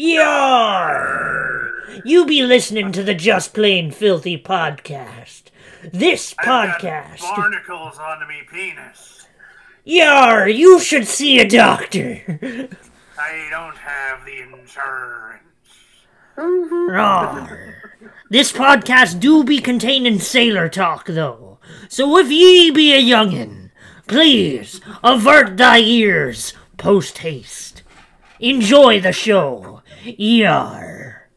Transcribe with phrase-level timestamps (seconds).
[0.00, 1.72] Yar!
[2.04, 5.50] You be listening to the Just Plain Filthy podcast.
[5.82, 7.18] This podcast.
[7.18, 9.26] barnacles on me penis.
[9.82, 10.48] Yar!
[10.48, 12.22] You should see a doctor.
[13.18, 15.42] I don't have the insurance.
[16.36, 17.74] Rawr.
[18.30, 21.58] This podcast do be containing sailor talk, though.
[21.88, 23.70] So if ye be a youngin',
[24.06, 27.82] please avert thy ears post haste.
[28.40, 29.82] Enjoy the show.
[30.04, 31.28] Yar.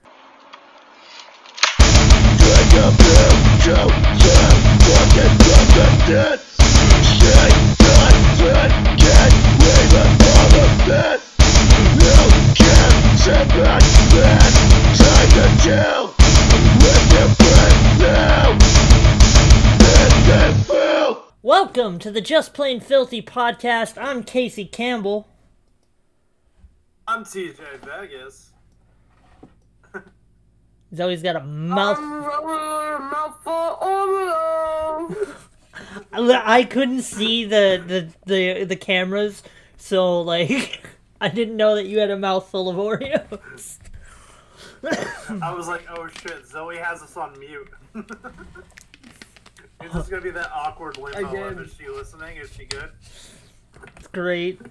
[21.44, 24.00] Welcome to the Just Plain Filthy podcast.
[24.00, 25.28] I'm Casey Campbell.
[27.08, 28.51] I'm TJ Vegas.
[30.96, 32.00] Zoe's got a mouth.
[32.00, 35.36] mouthful Oreo.
[36.14, 39.42] I couldn't see the, the, the, the cameras,
[39.78, 40.82] so, like,
[41.22, 43.78] I didn't know that you had a mouthful of Oreos.
[45.42, 47.70] I was like, oh shit, Zoe has us on mute.
[49.84, 51.58] Is this gonna be that awkward limbo of Again.
[51.66, 52.38] is she listening?
[52.38, 52.92] Is she good?
[53.98, 54.62] It's great.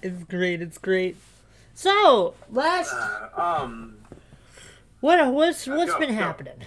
[0.00, 0.62] It's great.
[0.62, 1.16] It's great.
[1.74, 3.96] So last, Uh, um,
[5.02, 6.14] what what's what's go, been go.
[6.14, 6.62] happening?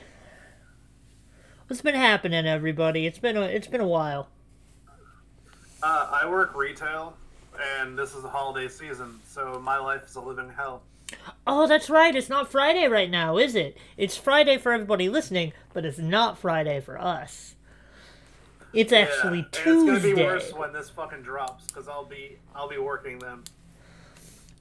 [1.68, 3.08] What's been happening, everybody?
[3.08, 4.28] It's been a it's been a while.
[5.82, 7.16] uh, I work retail,
[7.80, 10.84] and this is the holiday season, so my life is a living hell.
[11.48, 12.16] Oh, that's right.
[12.16, 13.78] It's not Friday right now, is it?
[13.96, 17.56] It's Friday for everybody listening, but it's not Friday for us.
[18.74, 22.68] It's actually and it's gonna be worse when this fucking drops, because I'll be I'll
[22.68, 23.44] be working then.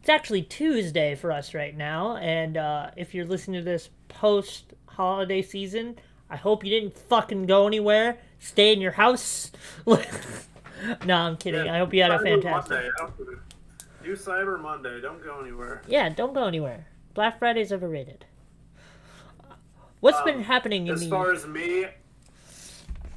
[0.05, 4.75] It's actually Tuesday for us right now, and uh, if you're listening to this post
[4.85, 5.97] holiday season,
[6.29, 8.19] I hope you didn't fucking go anywhere.
[8.39, 9.51] Stay in your house.
[9.87, 9.97] no,
[11.17, 11.70] I'm kidding.
[11.70, 12.70] I hope you had a fantastic.
[12.70, 12.91] Monday.
[12.98, 15.01] don't- Cyber Monday.
[15.01, 15.81] Don't go anywhere.
[15.89, 16.87] Yeah, don't go anywhere.
[17.14, 18.27] Black Friday's overrated.
[20.01, 21.87] What's been Um, happening in As the far as me,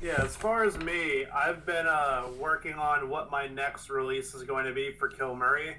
[0.02, 4.44] yeah, as far as me, I've been uh, working on what my next release is
[4.44, 5.76] going to be for Kill Murray.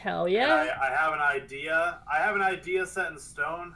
[0.00, 0.74] Hell yeah?
[0.80, 1.98] I, I have an idea.
[2.12, 3.74] I have an idea set in stone,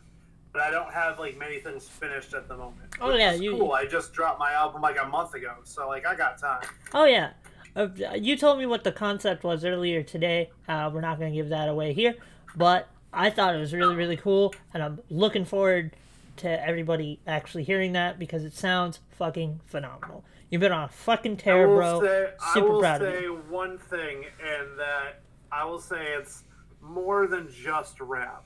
[0.53, 2.95] but I don't have like many things finished at the moment.
[3.01, 3.73] Oh, yeah, you- cool.
[3.73, 6.62] I just dropped my album like a month ago, so like I got time.
[6.93, 7.31] Oh yeah.
[7.77, 10.49] Uh, you told me what the concept was earlier today.
[10.69, 12.15] Uh, we're not going to give that away here,
[12.55, 15.91] but I thought it was really really cool, and I'm looking forward
[16.37, 20.25] to everybody actually hearing that because it sounds fucking phenomenal.
[20.51, 22.01] You've been on a fucking I tear, will bro.
[22.03, 23.43] say, Super I will proud of say you.
[23.49, 25.23] one thing, and that
[25.55, 26.43] I will say it's
[26.83, 28.45] more than just rap.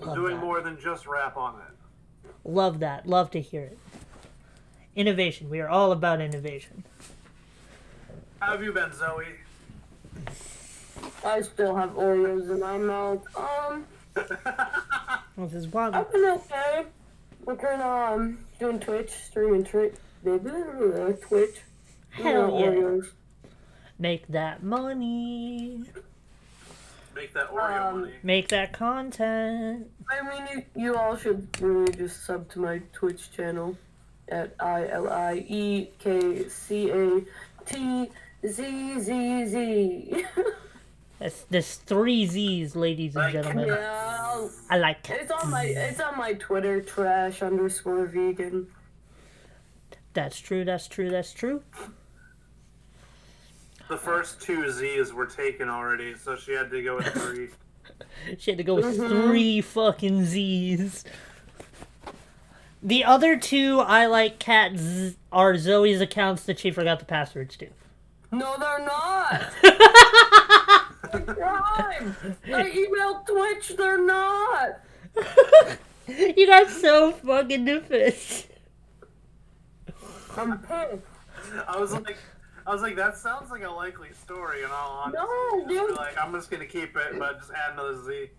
[0.00, 0.40] I'm Love doing that.
[0.44, 2.28] more than just rap on it.
[2.44, 3.06] Love that.
[3.06, 3.78] Love to hear it.
[4.96, 5.50] Innovation.
[5.50, 6.84] We are all about innovation.
[8.40, 9.26] How have you been, Zoe?
[11.24, 13.24] I still have Oreos in my mouth.
[13.36, 13.86] Um,
[15.36, 15.94] This is one.
[15.94, 16.84] I've been okay.
[17.44, 21.60] Working um doing Twitch, streaming Twitch, Twitch.
[22.10, 22.66] Hell yeah.
[22.66, 23.06] Oreos.
[23.98, 25.84] Make that money.
[27.22, 28.12] Make that Oreo Um, money.
[28.24, 29.86] Make that content.
[30.10, 33.76] I mean, you, you all should really just sub to my Twitch channel
[34.28, 37.20] at I L I E K C A
[37.64, 38.10] T
[38.44, 40.24] Z Z Z.
[41.20, 43.68] That's this three Z's, ladies and Like- gentlemen.
[43.68, 45.20] Yeah, I like it.
[45.22, 48.66] it's on my it's on my Twitter trash underscore vegan.
[50.12, 50.64] That's true.
[50.64, 51.08] That's true.
[51.08, 51.62] That's true.
[53.88, 57.48] The first two Z's were taken already, so she had to go with three.
[58.38, 59.08] She had to go with mm-hmm.
[59.08, 61.04] three fucking Z's.
[62.82, 67.56] The other two I like cat Z- are Zoe's accounts that she forgot the passwords
[67.58, 67.68] to.
[68.32, 69.40] No, they're not.
[71.26, 72.16] Crime.
[72.46, 73.76] I emailed Twitch.
[73.76, 74.80] They're not.
[76.08, 78.46] you got so fucking different.
[80.36, 81.02] I'm pissed.
[81.68, 82.16] I was like,
[82.66, 84.62] I was like, that sounds like a likely story.
[84.62, 85.96] In all honesty, No, Just be dude.
[85.96, 88.30] like I'm just gonna keep it, but just add another Z.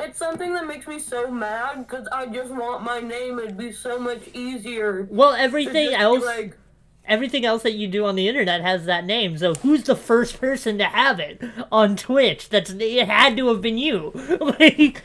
[0.00, 3.38] It's something that makes me so mad because I just want my name.
[3.40, 5.08] It'd be so much easier.
[5.10, 6.56] Well, everything else, like,
[7.04, 9.36] everything else that you do on the internet has that name.
[9.38, 11.42] So who's the first person to have it
[11.72, 12.48] on Twitch?
[12.48, 14.12] That's it had to have been you.
[14.40, 15.02] like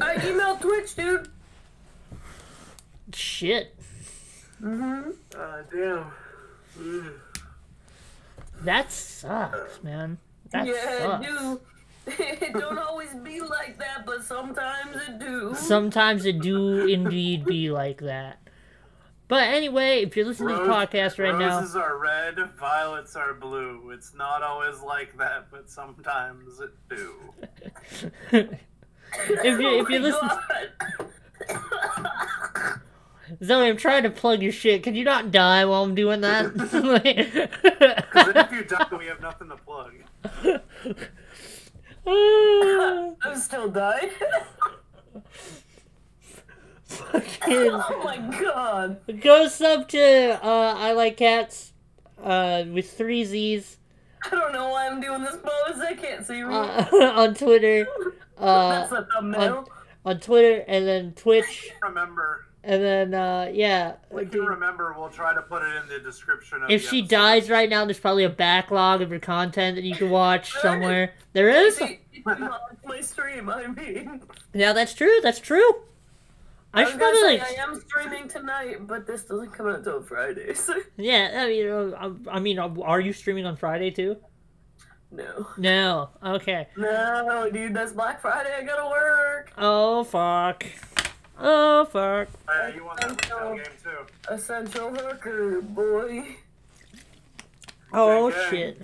[0.00, 1.28] I emailed Twitch, dude.
[3.14, 3.74] shit.
[4.62, 5.10] Mm-hmm.
[5.38, 6.06] Uh, damn.
[6.80, 7.12] Ugh.
[8.62, 10.18] That sucks, man.
[10.50, 11.26] That yeah, sucks.
[11.26, 11.60] dude.
[12.18, 15.54] it don't always be like that, but sometimes it do.
[15.56, 18.38] Sometimes it do indeed be like that.
[19.28, 23.34] But anyway, if you're listening to this podcast right now, Roses are red, violets are
[23.34, 23.90] blue.
[23.90, 27.14] It's not always like that, but sometimes it do.
[28.32, 30.40] if you if you Oh listen, my
[30.78, 30.95] God.
[33.42, 34.82] Zoe, I'm trying to plug your shit.
[34.82, 36.52] Can you not die while I'm doing that?
[38.12, 39.92] Because if you die, we have nothing to plug.
[43.22, 44.10] I'm still dying.
[46.84, 49.00] Fucking- oh my god.
[49.20, 51.72] Go sub to uh, I like cats
[52.22, 53.78] uh, with three Z's
[54.24, 55.80] I don't know why I'm doing this pose.
[55.80, 56.54] I can't see me.
[56.54, 56.84] uh,
[57.20, 57.86] on Twitter,
[58.38, 59.68] uh, That's a thumbnail.
[60.04, 63.94] on Twitter, and then Twitch, Remember, and then uh, yeah.
[64.10, 64.92] we can remember.
[64.98, 66.64] We'll try to put it in the description.
[66.64, 67.10] Of If the she episode.
[67.10, 71.14] dies right now, there's probably a backlog of her content that you can watch somewhere.
[71.32, 71.80] There is.
[72.24, 74.22] My stream, I mean.
[74.52, 75.20] Yeah, that's true.
[75.22, 75.82] That's true.
[76.74, 77.58] I I should probably say like.
[77.58, 81.68] I am streaming tonight, but this doesn't come out till Friday, so Yeah, I mean,
[81.70, 84.16] uh, I mean, uh, are you streaming on Friday too?
[85.12, 85.46] no.
[85.56, 86.10] No.
[86.22, 86.66] Okay.
[86.76, 88.52] No, dude, that's Black Friday.
[88.58, 89.52] I gotta work.
[89.56, 90.64] Oh fuck.
[91.38, 92.28] Oh fuck.
[92.48, 94.32] Uh, you want that retail game too?
[94.32, 96.36] Essential hooker, boy.
[97.92, 98.46] Oh Okay.
[98.50, 98.82] shit.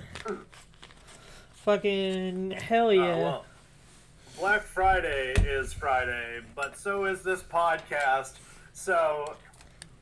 [1.65, 3.17] Fucking hell Uh, yeah.
[3.19, 3.45] well,
[4.39, 8.33] Black Friday is Friday, but so is this podcast.
[8.73, 9.37] So,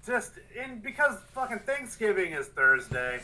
[0.07, 3.21] just in because fucking Thanksgiving is Thursday.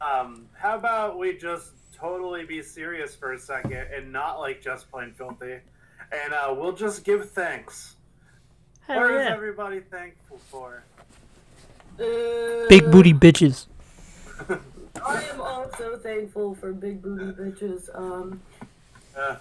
[0.00, 4.90] Um, how about we just totally be serious for a second and not like just
[4.90, 5.58] plain filthy,
[6.12, 7.95] and uh, we'll just give thanks.
[8.86, 9.32] Hell what is yeah.
[9.32, 10.84] everybody thankful for?
[11.98, 13.66] Uh, big booty bitches.
[15.04, 17.88] I am also thankful for big booty bitches.
[17.98, 18.40] Um,
[19.16, 19.36] Uh,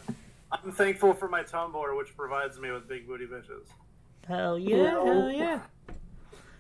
[0.52, 3.68] I'm thankful for my Tumblr, which provides me with big booty bitches.
[4.28, 4.92] Hell yeah.
[4.92, 5.60] Hell yeah.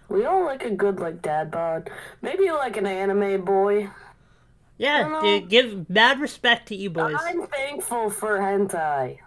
[0.09, 1.89] we all like a good like dad bod.
[2.21, 3.89] Maybe like an anime boy.
[4.77, 7.15] Yeah, dude, give mad respect to you boys.
[7.17, 9.19] I'm thankful for hentai.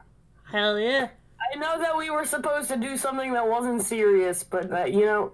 [0.53, 1.09] Hell yeah.
[1.53, 5.07] I know that we were supposed to do something that wasn't serious, but that you
[5.07, 5.33] know,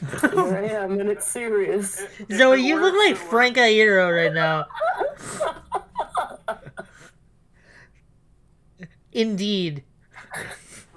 [0.00, 2.00] here I am, and it's serious.
[2.28, 3.30] If Zoe, it you look like it works.
[3.30, 4.66] Frank Iero right now.
[9.12, 9.84] Indeed.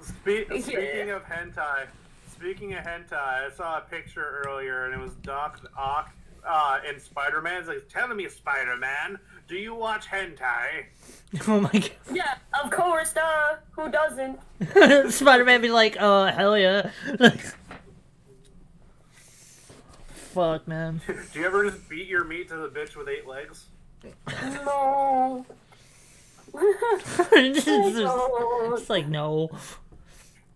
[0.00, 1.86] Spe- speaking of hentai,
[2.30, 6.12] speaking of hentai, I saw a picture earlier and it was Doc Ock
[6.46, 7.60] uh, in Spider Man.
[7.60, 9.18] It's like, tell me, Spider Man,
[9.48, 10.84] do you watch hentai?
[11.46, 11.90] Oh my god.
[12.10, 14.40] yeah, of course, uh, who doesn't?
[15.12, 16.90] Spider Man be like, oh, hell yeah.
[20.08, 21.02] Fuck, man.
[21.06, 23.66] Do you ever just beat your meat to the bitch with eight legs?
[24.26, 25.44] No.
[26.54, 28.74] it's, just- no.
[28.78, 29.50] it's like, no.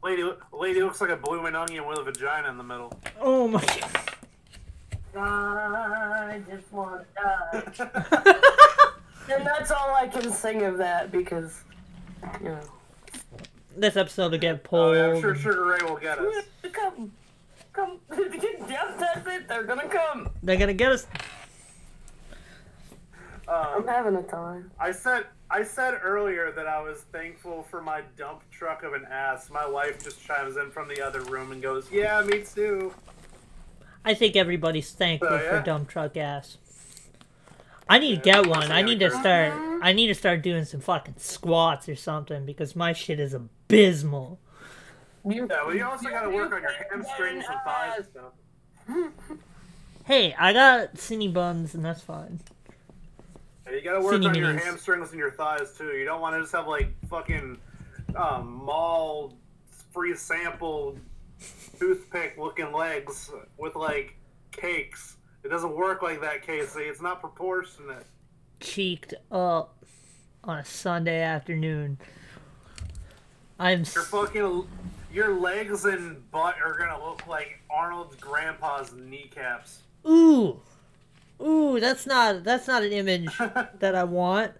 [0.02, 2.98] Lady, lady looks like a blooming onion with a vagina in the middle.
[3.20, 4.08] Oh my god.
[5.14, 8.71] I just want to die.
[9.30, 11.62] And that's all I can sing of that because,
[12.40, 12.60] you know.
[13.76, 14.96] This episode will get Oh, pulled.
[14.96, 16.44] yeah, I'm sure Sugar Ray will get us.
[16.72, 17.12] Come.
[17.72, 17.98] Come.
[18.10, 19.48] yep, that's it.
[19.48, 20.28] They're gonna come.
[20.42, 21.06] They're gonna get us.
[23.48, 24.70] I'm Um, having a time.
[24.78, 29.06] I said I said earlier that I was thankful for my dump truck of an
[29.10, 29.50] ass.
[29.50, 32.94] My wife just chimes in from the other room and goes, "Yeah, me too."
[34.04, 36.58] I think everybody's thankful Oh, for dump truck ass.
[37.88, 38.70] I need to get one.
[38.70, 39.52] I I need to gotta start.
[39.82, 44.38] I need to start doing some fucking squats or something because my shit is abysmal.
[45.24, 49.38] You, Yeah, well, you also got to work on your hamstrings and thighs and stuff.
[50.04, 52.40] Hey, I got skinny buns and that's fine.
[53.66, 55.92] Yeah, you got to work Skinny on your hamstrings and your thighs too.
[55.92, 57.58] You don't want to just have like fucking
[58.16, 59.34] um, mall
[59.92, 60.98] free sample
[61.78, 64.16] toothpick looking legs with like
[64.50, 65.16] cakes.
[65.44, 66.82] It doesn't work like that, Casey.
[66.82, 68.06] It's not proportionate.
[68.60, 69.76] Cheeked up
[70.44, 71.98] on a Sunday afternoon.
[73.58, 73.84] I'm.
[73.94, 74.66] Your fucking
[75.12, 79.80] your legs and butt are gonna look like Arnold's grandpa's kneecaps.
[80.08, 80.60] Ooh,
[81.40, 81.80] ooh.
[81.80, 82.44] That's not.
[82.44, 83.36] That's not an image
[83.78, 84.52] that I want.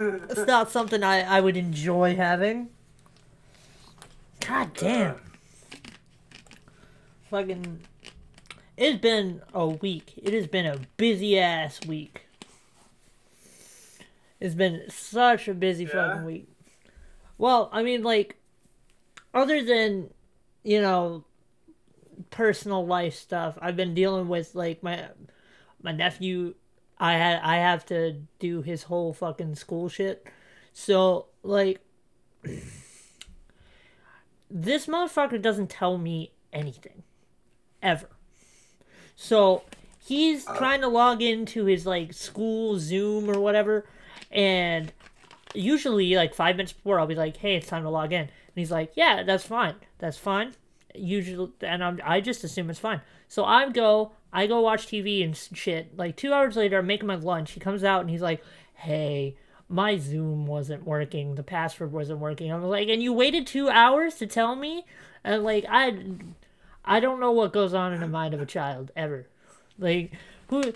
[0.00, 2.70] It's not something I I would enjoy having.
[4.40, 5.14] God damn.
[5.14, 5.18] Uh.
[7.30, 7.80] Fucking.
[8.82, 10.14] It's been a week.
[10.16, 12.26] It has been a busy ass week.
[14.40, 15.90] It's been such a busy Yeah?
[15.90, 16.48] fucking week.
[17.38, 18.38] Well, I mean, like,
[19.32, 20.10] other than,
[20.64, 21.22] you know,
[22.30, 25.10] personal life stuff, I've been dealing with like my
[25.80, 26.56] my nephew.
[26.98, 30.26] I had I have to do his whole fucking school shit.
[30.72, 31.78] So like,
[34.50, 37.04] this motherfucker doesn't tell me anything
[37.80, 38.08] ever.
[39.22, 39.62] So
[40.00, 43.86] he's uh, trying to log into his like school Zoom or whatever,
[44.32, 44.92] and
[45.54, 48.30] usually like five minutes before I'll be like, "Hey, it's time to log in," and
[48.56, 50.54] he's like, "Yeah, that's fine, that's fine."
[50.96, 53.00] Usually, and I'm, I just assume it's fine.
[53.28, 55.96] So I go, I go watch TV and shit.
[55.96, 57.52] Like two hours later, I'm making my lunch.
[57.52, 58.42] He comes out and he's like,
[58.74, 59.36] "Hey."
[59.68, 61.34] My Zoom wasn't working.
[61.34, 62.52] The password wasn't working.
[62.52, 64.84] I was like, and you waited two hours to tell me?
[65.24, 65.96] And like, I,
[66.84, 69.26] I don't know what goes on in the mind of a child ever.
[69.78, 70.12] Like,
[70.48, 70.72] who?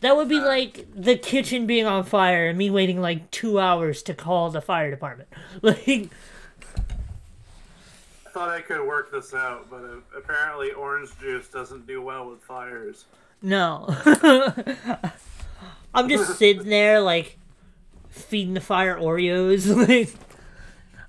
[0.00, 4.02] That would be like the kitchen being on fire and me waiting like two hours
[4.04, 5.28] to call the fire department.
[5.62, 6.08] Like,
[8.26, 12.30] I thought I could work this out, but uh, apparently orange juice doesn't do well
[12.30, 13.06] with fires.
[13.42, 13.86] no.
[15.92, 17.36] I'm just sitting there like
[18.10, 19.66] feeding the fire Oreos.
[19.88, 20.14] Like,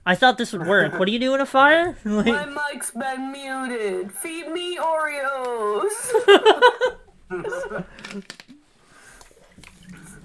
[0.05, 0.97] I thought this would work.
[0.97, 1.97] What do you do in a fire?
[2.03, 4.11] My mic's been muted.
[4.11, 5.91] Feed me Oreos.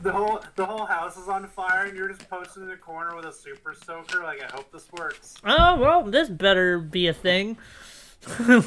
[0.02, 3.16] The whole the whole house is on fire, and you're just posted in the corner
[3.16, 4.22] with a super soaker.
[4.22, 5.34] Like, I hope this works.
[5.44, 7.56] oh well, this better be a thing.
[8.38, 8.60] Uh,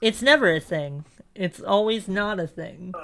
[0.00, 1.04] it's never a thing.
[1.36, 2.94] It's always not a thing.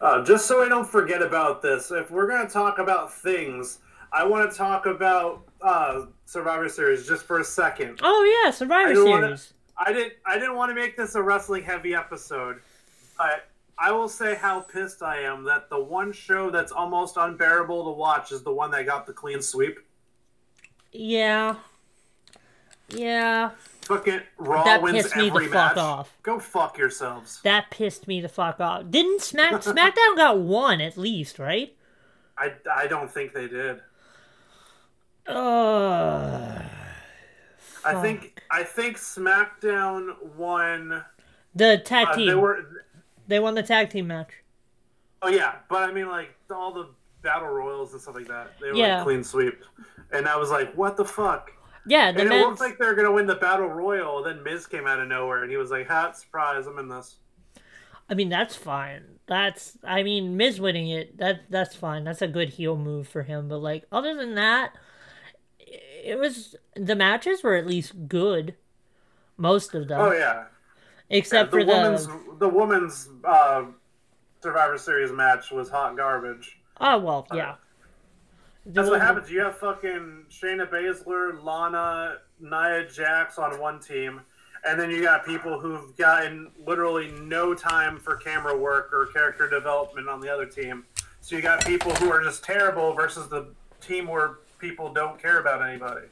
[0.00, 3.80] uh, just so I don't forget about this, if we're gonna talk about things,
[4.14, 7.98] I want to talk about uh, Survivor Series just for a second.
[8.02, 9.52] Oh yeah, Survivor I don't wanna- Series.
[9.76, 12.60] I didn't I didn't want to make this a wrestling heavy episode.
[13.18, 17.84] But I will say how pissed I am that the one show that's almost unbearable
[17.86, 19.78] to watch is the one that got the clean sweep.
[20.92, 21.56] Yeah.
[22.88, 23.50] Yeah.
[23.82, 25.76] Fucking Raw That wins pissed me the every fuck match.
[25.78, 26.16] off.
[26.22, 27.40] Go fuck yourselves.
[27.42, 28.90] That pissed me the fuck off.
[28.90, 31.74] Didn't Smack SmackDown got one at least, right?
[32.38, 33.80] I, I don't think they did.
[35.26, 36.62] Uh,
[37.84, 41.04] I think I think SmackDown won.
[41.54, 42.26] the tag Uh, team.
[42.26, 42.62] they
[43.28, 44.30] They, won the tag team match.
[45.22, 46.88] Oh yeah, but I mean like all the
[47.22, 48.52] battle royals and stuff like that.
[48.60, 48.96] They were Yeah.
[48.96, 49.62] like clean sweep,
[50.12, 51.50] and I was like, what the fuck.
[51.86, 52.46] Yeah, the and it men's.
[52.46, 54.22] looked like they were gonna win the battle royal.
[54.22, 56.66] Then Miz came out of nowhere, and he was like, "Hot surprise!
[56.66, 57.16] I'm in this."
[58.08, 59.02] I mean, that's fine.
[59.26, 59.78] That's.
[59.84, 61.16] I mean, Miz winning it.
[61.18, 62.04] That that's fine.
[62.04, 63.48] That's a good heel move for him.
[63.48, 64.76] But like, other than that,
[66.04, 68.54] it was the matches were at least good.
[69.36, 70.44] Most of them, Oh yeah,
[71.10, 72.36] except the for women's the.
[72.40, 73.64] the women's uh,
[74.42, 76.58] Survivor Series match was hot garbage.
[76.80, 77.56] Oh well, yeah.
[78.66, 79.30] That's The- what happens.
[79.30, 84.20] You have fucking Shayna Baszler, Lana, Nia Jax on one team,
[84.66, 89.48] and then you got people who've gotten literally no time for camera work or character
[89.50, 90.84] development on the other team.
[91.20, 93.48] So you got people who are just terrible versus the
[93.80, 96.06] team where people don't care about anybody.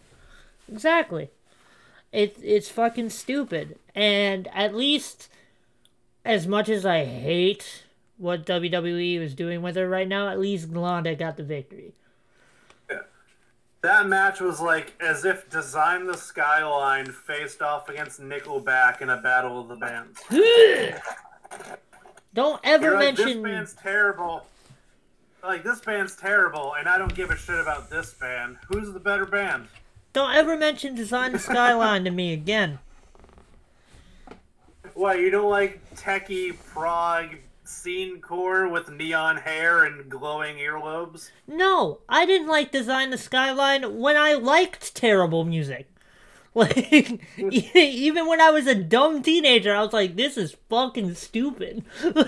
[0.71, 1.31] Exactly.
[2.13, 3.79] It, it's fucking stupid.
[3.95, 5.29] And at least,
[6.25, 7.85] as much as I hate
[8.19, 11.93] what WWE was doing with her right now, at least Lana got the victory.
[13.83, 19.17] That match was like as if Design the Skyline faced off against Nickelback in a
[19.17, 20.21] battle of the bands.
[22.35, 23.27] Don't ever like, mention.
[23.27, 24.47] this band's terrible.
[25.43, 28.59] Like this band's terrible, and I don't give a shit about this band.
[28.69, 29.67] Who's the better band?
[30.13, 32.79] Don't ever mention Design the Skyline to me again.
[34.95, 41.31] What you don't like techie prog scene core with neon hair and glowing earlobes?
[41.49, 45.89] No, I didn't like Design the Skyline when I liked terrible music.
[46.55, 51.83] Like, even when I was a dumb teenager, I was like, this is fucking stupid.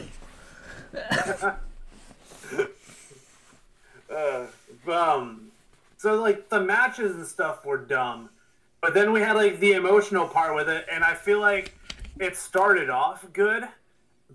[4.14, 4.46] Uh,
[4.88, 5.50] um,
[5.96, 8.30] so like the matches and stuff were dumb,
[8.80, 11.76] but then we had like the emotional part with it, and I feel like
[12.20, 13.64] it started off good,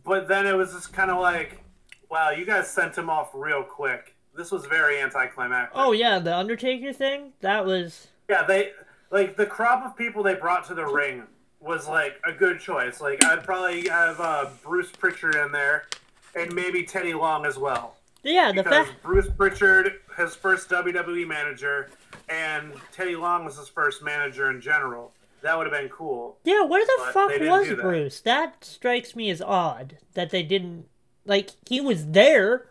[0.04, 1.64] but then it was just kind of like,
[2.10, 4.16] wow, you guys sent him off real quick.
[4.36, 5.72] This was very anticlimactic.
[5.76, 7.34] oh, yeah, the Undertaker thing?
[7.42, 8.08] That was.
[8.30, 8.72] Yeah, they
[9.12, 11.24] like the crop of people they brought to the ring
[11.60, 13.02] was like a good choice.
[13.02, 15.88] Like I'd probably have uh, Bruce Pritchard in there,
[16.36, 17.96] and maybe Teddy Long as well.
[18.24, 19.02] Yeah, the Because fact.
[19.04, 21.90] Bruce Pritchard, his first WWE manager,
[22.28, 25.14] and Teddy Long was his first manager in general.
[25.42, 26.38] That would have been cool.
[26.44, 27.80] Yeah, where the fuck was that.
[27.80, 28.20] Bruce?
[28.22, 30.86] That strikes me as odd that they didn't.
[31.26, 32.66] Like, he was there.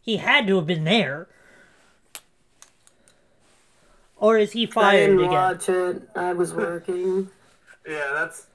[0.00, 1.28] He had to have been there.
[4.16, 5.30] Or is he fired I didn't again?
[5.30, 6.08] watch it.
[6.16, 7.30] I was working.
[7.86, 8.48] Yeah, that's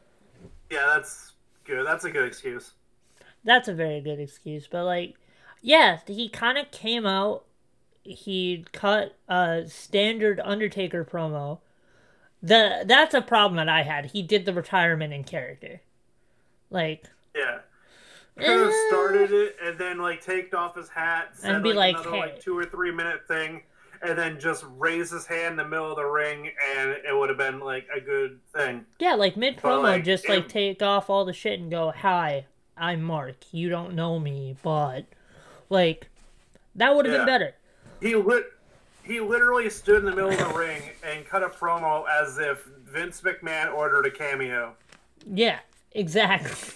[0.69, 1.31] yeah, that's
[1.63, 1.87] good.
[1.87, 2.73] That's a good excuse.
[3.43, 5.15] That's a very good excuse, but like,
[5.59, 7.43] yeah, he kind of came out
[8.03, 11.59] he cut a standard Undertaker promo.
[12.41, 14.07] The that's a problem that I had.
[14.07, 15.81] He did the retirement in character,
[16.69, 17.05] like
[17.35, 17.59] Yeah.
[18.37, 18.87] Could have Eh.
[18.89, 22.15] started it and then like take off his hat, said And be like, like, another
[22.17, 23.63] "Hey." like two or three minute thing,
[24.01, 27.29] and then just raise his hand in the middle of the ring, and it would
[27.29, 28.85] have been like a good thing.
[28.99, 31.91] yeah, like mid promo, like, just like it- take off all the shit and go,
[31.95, 32.45] "Hi,
[32.75, 33.35] I'm Mark.
[33.53, 35.05] You don't know me, but
[35.69, 36.09] like
[36.75, 37.19] that would have Yeah.
[37.19, 37.55] been better."
[38.03, 38.51] He lit.
[39.03, 42.65] He literally stood in the middle of the ring and cut a promo as if
[42.85, 44.75] Vince McMahon ordered a cameo.
[45.25, 45.59] Yeah,
[45.93, 46.73] exactly.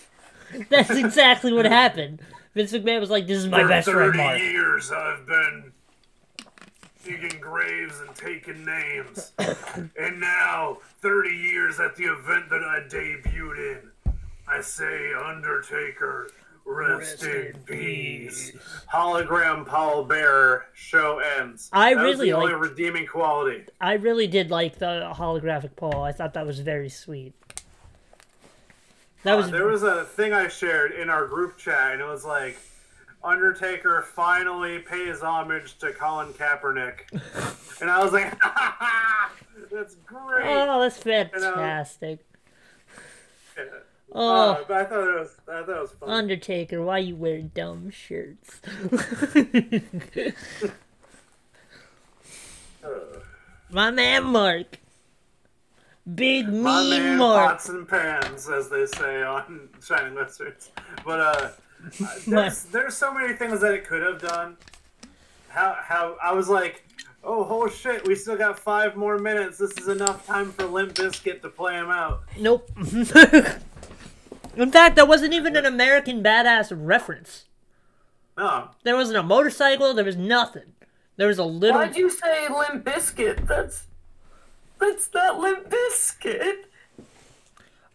[0.70, 2.22] That's exactly what happened.
[2.56, 5.74] Vince McMahon was like, "This is my For best friend, 30 Mark." years I've been
[7.04, 9.34] digging graves and taking names.
[9.38, 14.14] and now, 30 years at the event that I debuted in,
[14.48, 16.30] I say, Undertaker,
[16.68, 18.52] rest, in, peace.
[18.94, 21.70] Hologram Paul Bearer, show ends.
[21.72, 23.64] I that was really the only like- redeeming quality.
[23.80, 26.04] I really did like the holographic Paul.
[26.04, 27.34] I thought that was very sweet.
[29.24, 32.08] That was Uh, there was a thing I shared in our group chat, and it
[32.08, 32.58] was like,
[33.24, 37.00] Undertaker finally pays homage to Colin Kaepernick.
[37.82, 38.32] and I was like,
[39.72, 40.46] that's great.
[40.46, 42.20] oh, that's fantastic.
[43.58, 43.64] Yeah.
[44.14, 46.10] Oh, Uh, but I thought it was, I thought it was fun.
[46.10, 48.62] Undertaker, why you wear dumb shirts?
[52.84, 52.90] Uh,
[53.70, 54.80] My man Mark.
[56.16, 57.50] Big my mean man, Mark.
[57.50, 60.72] pots and pans, as they say on Shining Lizards.
[61.04, 61.50] But uh,
[62.26, 64.56] there's there's so many things that it could have done.
[65.50, 66.86] How how I was like,
[67.26, 69.58] oh whole shit, we still got five more minutes.
[69.58, 72.22] This is enough time for Limp Bizkit to play him out.
[72.40, 72.70] Nope.
[74.58, 77.46] In fact, that wasn't even an American Badass reference.
[78.38, 79.94] No, There wasn't a motorcycle.
[79.94, 80.74] There was nothing.
[81.16, 81.80] There was a little.
[81.80, 83.48] Why'd you say Limp Bizkit?
[83.48, 83.86] That's
[84.80, 86.66] that's not Limp Bizkit.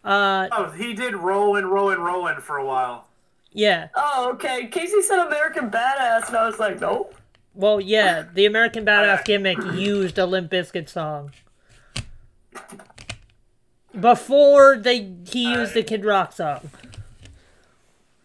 [0.03, 3.07] Uh, oh he did Rollin', Rollin', Rollin' for a while.
[3.53, 3.87] yeah.
[3.95, 4.67] Oh, okay.
[4.67, 7.15] Casey said American Badass, and I was like, nope.
[7.55, 8.25] Well, yeah.
[8.33, 11.31] The American Badass gimmick used a Limp Bizkit song.
[13.99, 16.69] Before they he used the Kid Rock song.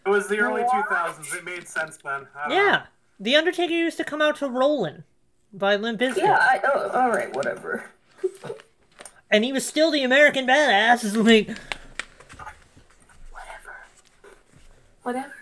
[0.06, 1.34] It was the early 2000s.
[1.34, 2.26] It made sense then.
[2.34, 2.54] I don't know.
[2.54, 2.82] Yeah.
[3.20, 5.04] The Undertaker used to come out to Rollin'
[5.52, 6.18] by Limp Bizkit.
[6.18, 7.84] Yeah, I, oh, all right, whatever.
[9.30, 11.04] And he was still the American Badass.
[11.04, 11.48] It's like,
[13.30, 13.76] Whatever.
[15.02, 15.34] Whatever.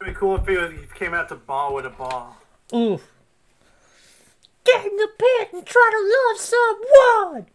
[0.00, 2.38] It'd be cool if he, was, he came out to ball with a ball.
[2.74, 3.02] oof.
[4.64, 6.00] Get in the pit and try to
[6.32, 7.46] love someone!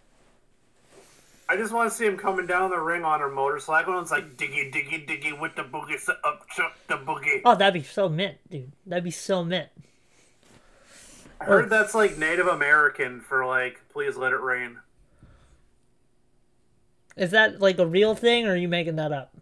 [1.54, 4.10] I just want to see him coming down the ring on her motorcycle and it's
[4.10, 7.42] like diggy diggy diggy with the boogie so up chuck the boogie.
[7.46, 8.72] Oh, that'd be so mint, dude.
[8.88, 9.70] That'd be so mint.
[11.40, 14.80] I heard that's like Native American for like please let it rain.
[17.16, 19.36] Is that like a real thing, or are you making that up?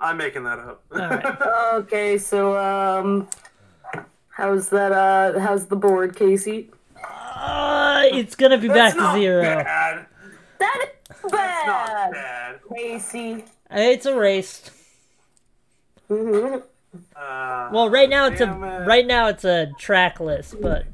[0.00, 0.84] I'm making that up.
[1.80, 3.28] Okay, so um,
[4.28, 4.92] how's that?
[4.92, 6.70] Uh, how's the board, Casey?
[7.02, 9.42] Uh, it's gonna be back That's to not zero.
[9.42, 10.06] Bad.
[10.60, 12.60] That is Not bad, bad.
[12.74, 13.44] Casey.
[13.70, 14.70] It's erased.
[16.08, 16.56] hmm
[17.16, 18.86] Uh, Well, right now it's a it.
[18.86, 20.84] right now it's a track list, but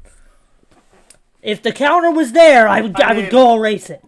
[1.41, 4.01] if the counter was there, I would I, I would mean- go erase it.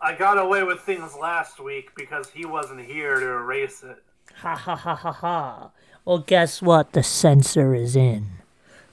[0.00, 4.02] I got away with things last week because he wasn't here to erase it.
[4.36, 5.70] Ha ha ha ha ha.
[6.04, 6.92] Well, guess what?
[6.92, 8.26] The censor is in.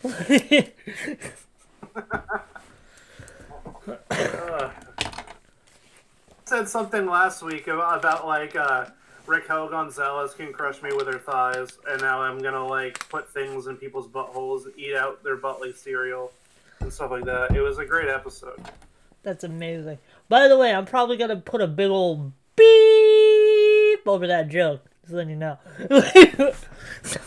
[6.53, 8.85] Said something last week about, about like uh,
[9.25, 13.65] Raquel Gonzalez can crush me with her thighs, and now I'm gonna like put things
[13.65, 16.31] in people's buttholes, eat out their buttly cereal,
[16.79, 17.55] and stuff like that.
[17.55, 18.61] It was a great episode.
[19.23, 19.97] That's amazing.
[20.29, 24.85] By the way, I'm probably gonna put a big old beep over that joke.
[25.01, 25.57] Just letting you know.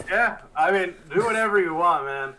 [0.09, 2.35] Yeah, I mean, do whatever you want, man.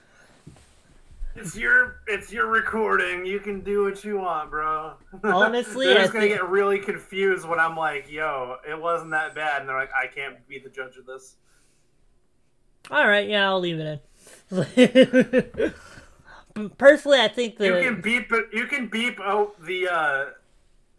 [1.37, 3.25] It's your it's your recording.
[3.25, 4.93] You can do what you want, bro.
[5.23, 9.11] Honestly, they're I just gonna think- get really confused when I'm like, "Yo, it wasn't
[9.11, 11.35] that bad," and they're like, "I can't be the judge of this."
[12.89, 14.01] All right, yeah, I'll leave it
[14.51, 15.73] in.
[16.77, 18.45] Personally, I think the You can beep it.
[18.51, 20.25] You can beep out the uh,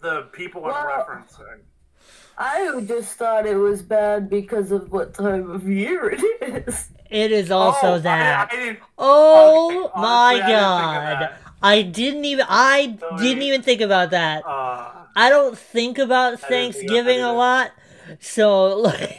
[0.01, 1.61] the people I'm referencing.
[2.41, 6.91] I just thought it was bad because of what time of year it is.
[7.11, 8.51] It is also Oh, that.
[8.53, 8.79] I, didn't.
[8.99, 11.31] oh Okay, my honestly, I of god!
[11.63, 12.47] I didn't even.
[12.49, 13.19] I Sorry.
[13.23, 14.45] didn't even think about that.
[14.47, 17.73] Uh, I don't think about Thanksgiving a lot,
[18.21, 19.19] so like,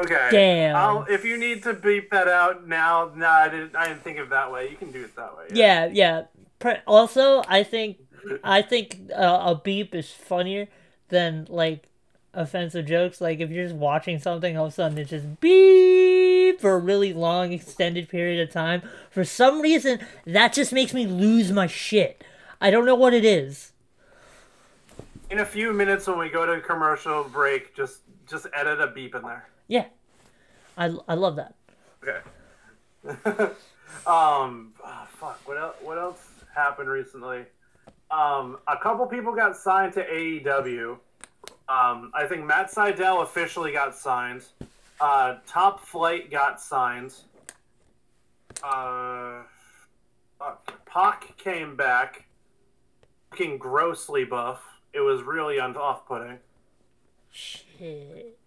[0.00, 0.28] Okay.
[0.32, 0.74] Damn.
[0.76, 3.76] I'll, if you need to beep that out now, no, I didn't.
[3.76, 4.68] I didn't think of it that way.
[4.70, 5.44] You can do it that way.
[5.52, 6.24] Yeah, yeah.
[6.58, 7.98] Pre- Also, I think
[8.42, 10.66] I think uh, a beep is funnier
[11.08, 11.88] than like
[12.34, 13.20] offensive jokes.
[13.20, 16.78] Like if you're just watching something, all of a sudden it's just beep for a
[16.78, 18.82] really long, extended period of time.
[19.10, 22.24] For some reason, that just makes me lose my shit.
[22.60, 23.72] I don't know what it is.
[25.30, 29.14] In a few minutes, when we go to commercial break, just just edit a beep
[29.14, 29.48] in there.
[29.66, 29.86] Yeah,
[30.76, 31.54] I I love that.
[32.02, 32.18] Okay.
[34.06, 34.72] um.
[34.84, 35.40] ah, fuck.
[35.46, 35.76] What else?
[35.82, 36.22] What else
[36.54, 37.44] happened recently?
[38.10, 38.58] Um.
[38.68, 40.98] A couple people got signed to AEW.
[41.68, 42.10] Um.
[42.14, 44.44] I think Matt Sydal officially got signed.
[45.00, 45.36] Uh.
[45.46, 47.14] Top Flight got signed.
[48.62, 49.42] Uh.
[50.86, 52.24] Pac came back,
[53.30, 54.60] looking grossly buff.
[54.92, 56.38] It was really off-putting.
[57.30, 58.38] Shit.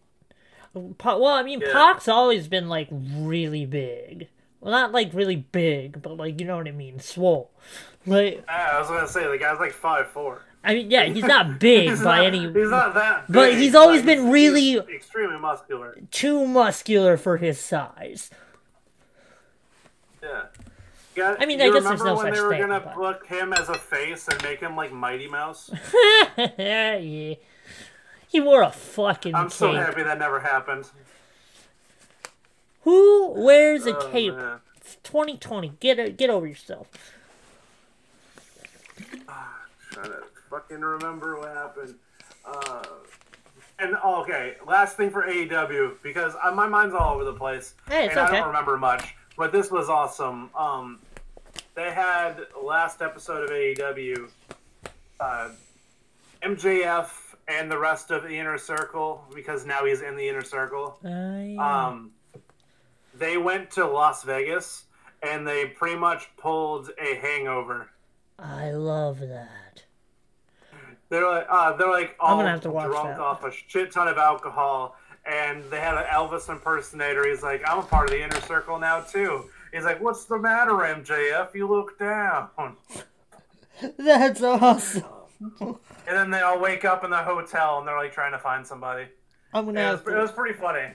[0.98, 1.72] Pa- well, I mean, Yeah.
[1.72, 4.28] Pac's always been like really big.
[4.60, 7.52] Well, not like really big, but like you know what I mean, swole.
[8.06, 10.42] Like, Ah, I was gonna say the guy's like five four.
[10.66, 12.40] I mean, yeah, he's not big He's by not, any.
[12.52, 13.26] He's not that.
[13.32, 15.98] But he's always but been really- he's extremely muscular.
[16.12, 18.30] too muscular for his size.
[20.24, 20.44] Yeah.
[21.16, 22.96] Yeah, I mean, I guess there's remember no when such they were thing, gonna but-
[22.96, 25.72] book him as a face and make him like Mighty Mouse?
[26.58, 26.98] yeah.
[28.28, 29.54] He wore a fucking I'm cape.
[29.54, 30.90] so happy that never happened.
[32.82, 34.36] Who wears a Oh, cape?
[34.36, 34.60] man.
[34.78, 35.74] It's 2020.
[35.80, 36.88] Get it, get over yourself.
[39.30, 40.24] Ah, Trying to
[40.56, 41.96] fucking remember what happened.
[42.46, 42.84] Uh,
[43.80, 47.76] and oh, okay, last thing for AEW because uh, my mind's all over the place
[47.90, 49.16] Hey, and I don't remember much.
[49.38, 50.50] But this was awesome.
[50.56, 51.00] Um,
[51.76, 54.30] they had last episode of AEW.
[55.20, 55.50] Uh,
[56.42, 57.10] MJF
[57.48, 60.98] and the rest of the inner circle because now he's in the inner circle.
[61.04, 62.12] I, Um,
[63.14, 64.86] they went to Las Vegas
[65.22, 67.90] and they pretty much pulled a hangover.
[68.40, 69.65] I love that.
[71.10, 73.20] They're like, uh, they're like all gonna have to watch drunk that.
[73.20, 77.28] off a shit ton of alcohol, and they had an Elvis impersonator.
[77.28, 80.40] He's like, "I'm a part of the inner circle now too." He's like, "What's the
[80.40, 81.54] matter, MJF?
[81.54, 82.50] You look down."
[83.98, 85.04] That's awesome.
[85.60, 88.66] And then they all wake up in the hotel and they're like trying to find
[88.66, 89.06] somebody.
[89.54, 90.94] I'm gonna Yeah, it, was, it was pretty funny.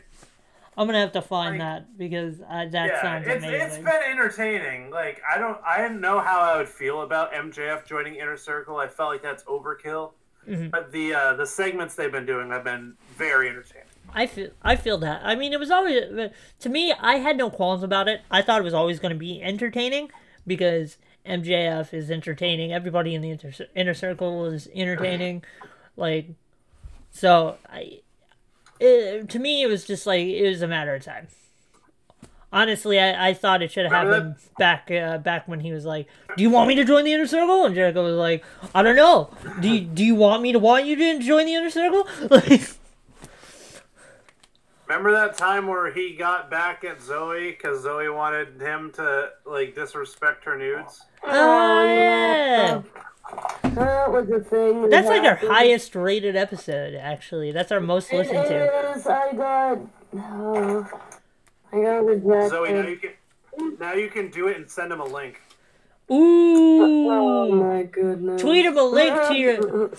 [0.80, 3.60] I'm gonna have to find like- that because uh, that yeah, sounds it's amazing.
[3.66, 4.90] it's been entertaining.
[4.90, 8.78] Like I don't I didn't know how I would feel about MJF joining Inner Circle.
[8.78, 10.12] I felt like that's overkill.
[10.48, 10.70] Mhm.
[10.70, 13.88] But the uh, the segments they've been doing have been very entertaining.
[14.14, 15.20] I feel I feel that.
[15.22, 16.94] I mean, it was always to me.
[16.98, 18.22] I had no qualms about it.
[18.30, 20.10] I thought it was always going to be entertaining
[20.46, 22.72] because MJF is entertaining.
[22.72, 25.44] Everybody in the inter- inner circle is entertaining.
[25.96, 26.30] Like,
[27.10, 28.00] so I,
[28.80, 31.28] it, to me, it was just like it was a matter of time.
[32.52, 36.08] Honestly, I, I thought it should have happened back uh, back when he was like,
[36.36, 38.96] "Do you want me to join the inner circle?" And Jericho was like, "I don't
[38.96, 39.30] know.
[39.60, 42.62] Do you, do you want me to want you to join the inner circle?" Like,
[44.90, 49.76] Remember that time where he got back at Zoe because Zoe wanted him to like
[49.76, 51.02] disrespect her nudes?
[51.22, 52.82] oh yeah.
[53.74, 54.82] That was a thing.
[54.82, 55.52] that That's like our happened.
[55.52, 57.52] highest rated episode, actually.
[57.52, 58.64] That's our most listened to.
[58.64, 59.06] It is.
[59.06, 59.78] I got.
[60.16, 60.84] Uh,
[61.72, 62.50] I got rejected.
[62.50, 63.10] Zoe, now you can
[63.78, 65.40] now you can do it and send him a link.
[66.10, 67.08] Ooh.
[67.08, 68.40] Oh my goodness.
[68.42, 69.90] Tweet him a link to your.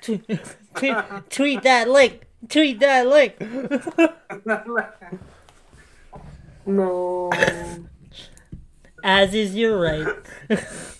[0.74, 2.26] tweet, tweet that link.
[2.48, 3.36] Tweet that link.
[6.64, 7.30] No.
[9.04, 10.06] As is your right.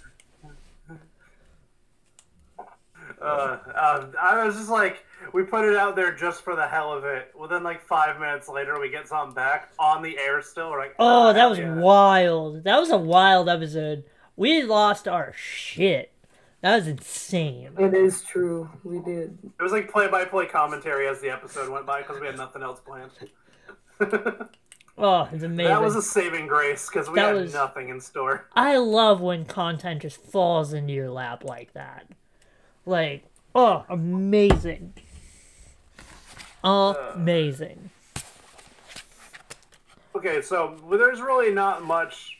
[3.20, 6.92] Uh, uh, I was just like, we put it out there just for the hell
[6.92, 7.32] of it.
[7.36, 10.70] Well, then like five minutes later, we get something back on the air still.
[10.70, 11.74] We're like, Oh, that was yeah.
[11.74, 12.64] wild.
[12.64, 14.04] That was a wild episode.
[14.36, 16.12] We lost our shit.
[16.60, 17.70] That was insane.
[17.78, 18.68] it is true.
[18.84, 19.38] We did.
[19.58, 22.80] It was like play-by-play commentary as the episode went by because we had nothing else
[22.80, 23.10] planned.
[25.00, 25.70] Oh, it's amazing.
[25.72, 28.48] that was a saving grace because we That had was- nothing in store.
[28.56, 32.08] I love when content just falls into your lap like that.
[32.88, 33.22] Like,
[33.54, 34.94] oh, amazing.
[36.64, 37.90] Amazing.
[40.16, 42.38] Okay, so there's really not much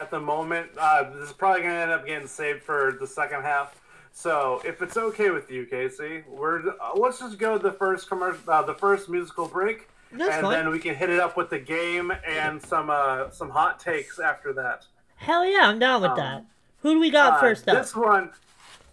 [0.00, 0.70] at the moment.
[0.78, 3.76] Uh, this is probably going to end up getting saved for the second half.
[4.12, 8.08] So, if it's okay with you, Casey, we're uh, let's just go to the first
[8.08, 10.52] commercial, uh, the first musical break, That's and fine.
[10.52, 14.18] then we can hit it up with the game and some uh, some hot takes
[14.20, 14.86] after that.
[15.16, 16.44] Hell yeah, I'm down with that.
[16.82, 17.76] Who do we got Uh, first up?
[17.76, 18.30] This one,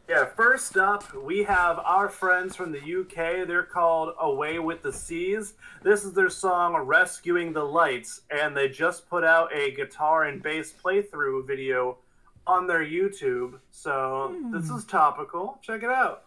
[0.07, 3.45] Yeah, first up, we have our friends from the UK.
[3.45, 5.55] They're called Away with the Seas.
[5.83, 10.41] This is their song Rescuing the Lights, and they just put out a guitar and
[10.41, 11.97] bass playthrough video
[12.45, 13.59] on their YouTube.
[13.69, 14.77] So this hmm.
[14.77, 15.59] is topical.
[15.61, 16.23] Check it out.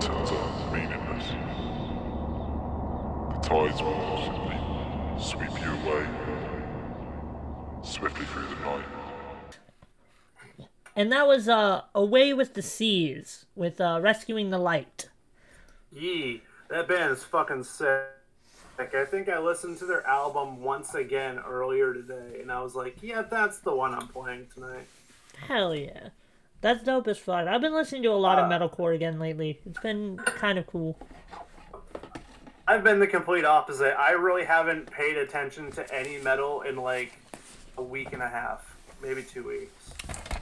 [0.00, 1.26] But the are meaningless.
[3.34, 4.58] The tides will simply
[5.18, 6.06] sweep you away
[7.82, 8.84] swiftly through the night.
[10.94, 15.08] And that was uh, Away with the Seas with uh, Rescuing the Light.
[15.92, 18.04] Yee, that band is fucking sick.
[18.78, 22.74] Like, I think I listened to their album once again earlier today, and I was
[22.74, 24.86] like, yeah, that's the one I'm playing tonight.
[25.48, 26.10] Hell yeah.
[26.60, 27.46] That's dope as fuck.
[27.46, 29.60] I've been listening to a lot of Uh, metalcore again lately.
[29.64, 30.98] It's been kind of cool.
[32.66, 33.94] I've been the complete opposite.
[33.98, 37.12] I really haven't paid attention to any metal in like
[37.78, 39.90] a week and a half, maybe two weeks.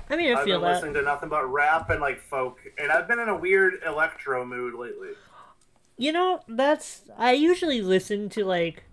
[0.09, 0.74] I mean, I I've feel been that.
[0.76, 4.44] listening to nothing but rap and like folk, and I've been in a weird electro
[4.44, 5.11] mood lately.
[5.98, 8.85] You know, that's I usually listen to like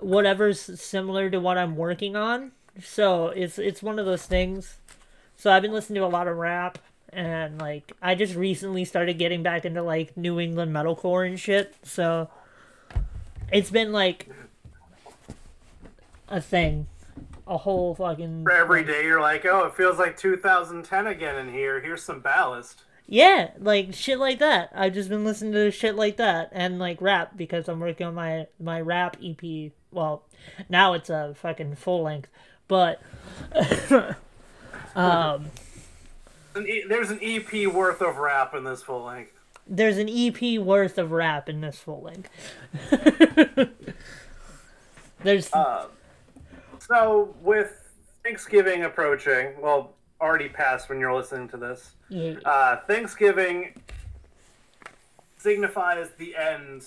[0.00, 2.52] whatever's similar to what I'm working on.
[2.80, 4.78] So it's it's one of those things.
[5.42, 6.78] So I've been listening to a lot of rap
[7.08, 11.74] and like I just recently started getting back into like New England metalcore and shit.
[11.82, 12.30] So
[13.52, 14.28] it's been like
[16.28, 16.86] a thing.
[17.48, 21.52] A whole fucking For Every day you're like, oh, it feels like 2010 again in
[21.52, 21.80] here.
[21.80, 22.84] Here's some ballast.
[23.08, 24.70] Yeah, like shit like that.
[24.72, 28.14] I've just been listening to shit like that and like rap because I'm working on
[28.14, 29.72] my my rap EP.
[29.90, 30.22] Well,
[30.68, 32.28] now it's a fucking full length,
[32.68, 33.02] but
[34.94, 35.46] um,
[36.54, 39.32] An e- There's an EP worth of rap in this full length.
[39.66, 42.28] there's an EP worth of rap in this full length.
[45.22, 45.86] there's Uh,
[46.78, 47.90] so with
[48.24, 51.92] Thanksgiving approaching, well, already passed when you're listening to this.
[52.08, 53.80] yeah, Uh, Thanksgiving
[55.38, 56.84] signifies the end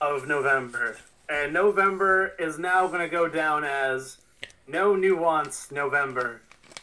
[0.00, 0.96] of November.
[1.28, 4.18] And November is now going to go down as
[4.66, 6.40] No Nuance November.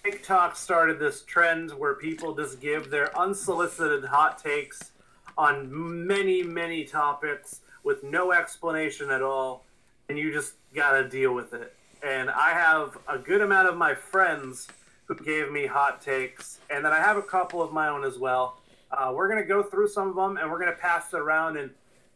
[0.09, 4.93] TikTok started this trend where people just give their unsolicited hot takes
[5.37, 5.67] on
[6.07, 9.65] many, many topics with no explanation at all,
[10.07, 11.75] and you just gotta deal with it.
[12.03, 14.69] And I have a good amount of my friends
[15.07, 18.17] who gave me hot takes, and then I have a couple of my own as
[18.17, 18.61] well.
[18.89, 21.69] Uh, we're gonna go through some of them, and we're gonna pass it around and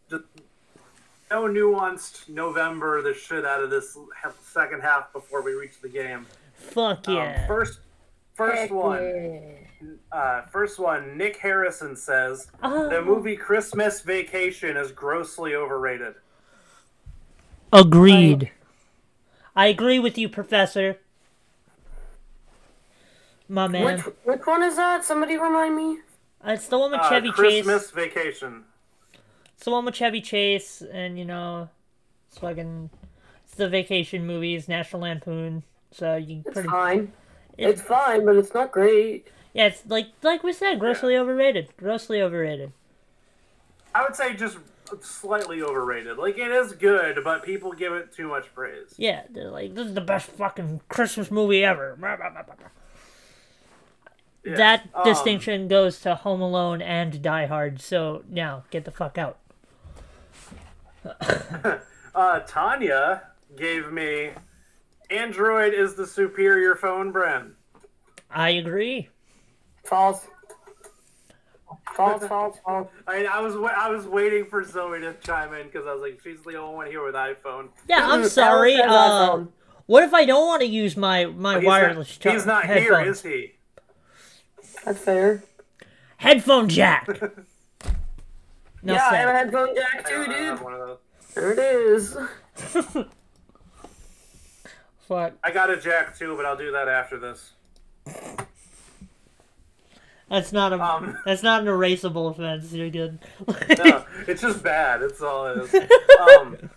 [0.09, 0.23] just
[1.29, 3.97] no nuanced November the shit out of this
[4.41, 6.25] second half before we reach the game.
[6.61, 7.47] Fuck Um, yeah.
[7.47, 7.79] first,
[8.33, 9.03] first Heck one.
[9.03, 9.47] yeah.
[10.11, 11.17] Uh, first one.
[11.17, 12.87] Nick Harrison says Oh.
[12.89, 16.15] the movie Christmas Vacation is grossly overrated.
[17.73, 18.51] Agreed.
[19.55, 20.97] I agree with you, Professor.
[23.49, 23.83] My man.
[23.83, 25.03] Which which one is that?
[25.03, 25.99] Somebody remind me.
[26.45, 27.91] It's the one with Uh, Chevy Christmas Chase.
[27.91, 28.63] Vacation.
[29.55, 31.69] It's the one with Chevy Chase, and you know,
[32.29, 32.89] it's fucking.
[33.45, 35.63] It's the vacation movies, National Lampoon.
[35.91, 36.69] So you It's pretty.
[36.69, 37.11] fine.
[37.57, 39.27] It- It's fine, but it's not great.
[39.53, 41.75] Yeah, it's like like we said, grossly overrated.
[41.77, 42.71] Grossly overrated.
[43.93, 44.57] I would say just
[45.01, 46.17] slightly overrated.
[46.17, 48.93] Like it is good, but people give it too much praise.
[48.97, 51.95] Yeah, they're like this is the best fucking Christmas movie ever.
[51.99, 52.67] Blah, blah, blah, blah, blah.
[54.43, 54.55] Yeah.
[54.55, 57.79] That Um, distinction goes to Home Alone and Die Hard.
[57.81, 59.37] So now get the fuck out.
[62.13, 63.21] Uh, Tanya
[63.55, 64.31] gave me
[65.11, 67.53] Android is the superior phone brand.
[68.29, 69.09] I agree.
[69.83, 70.25] False.
[71.95, 72.87] False, false, false.
[73.07, 75.93] I mean, I was wa- I was waiting for Zoe to chime in because I
[75.93, 77.69] was like, she's the only one here with iPhone.
[77.89, 78.77] Yeah, I'm sorry.
[78.77, 79.45] says Uh,
[79.87, 82.95] what if I don't want to use my my He's wireless not, he's not here,
[82.97, 83.17] headphones?
[83.17, 83.51] is he?
[84.85, 85.43] That's fair.
[86.17, 87.07] Headphone jack.
[88.83, 90.61] no yeah, I have a headphone jack too, dude.
[90.61, 90.97] one of those.
[91.33, 92.15] There it is.
[95.11, 95.33] Fuck.
[95.43, 97.51] I got a jack too, but I'll do that after this.
[100.29, 101.17] That's not a Um.
[101.25, 102.71] that's not an erasable offense.
[102.71, 103.19] You're good.
[103.77, 105.01] No, it's just bad.
[105.01, 105.75] It's all it is.
[106.21, 106.69] Um,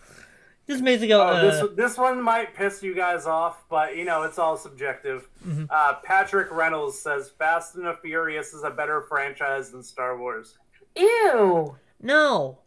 [0.66, 1.20] Just makes it go.
[1.20, 4.56] oh, Uh, this this one might piss you guys off, but you know it's all
[4.56, 5.28] subjective.
[5.46, 5.66] Mm-hmm.
[5.70, 10.58] Uh, Patrick Reynolds says Fast and the Furious is a better franchise than Star Wars.
[10.96, 11.76] Ew.
[12.00, 12.58] no.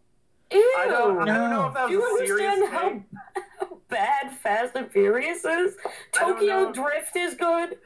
[0.51, 0.75] Ew.
[0.79, 1.67] I don't, I don't know No.
[1.67, 3.03] if that Do you was a serious understand
[3.59, 5.75] how bad Fast and Furious is?
[6.11, 6.71] Tokyo.
[6.71, 7.77] Drift is good.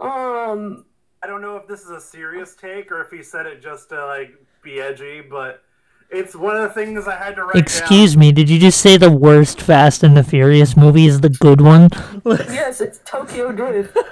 [0.00, 0.84] Um,
[1.22, 3.88] I don't know if this is a serious take or if he said it just
[3.90, 5.62] to like be edgy, but
[6.10, 8.96] it's one of the things I had to write Excuse me, did you just say
[8.96, 11.90] the worst Fast and the Furious movie is the good one?
[12.24, 13.96] yes, it's Tokyo Drift.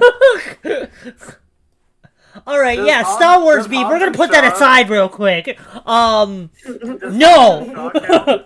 [2.46, 3.86] All right, Does yeah, Hobbs- Star Wars does beef.
[3.86, 5.58] We're gonna Hobbs put that aside real quick.
[5.86, 6.50] Um,
[7.02, 8.44] no.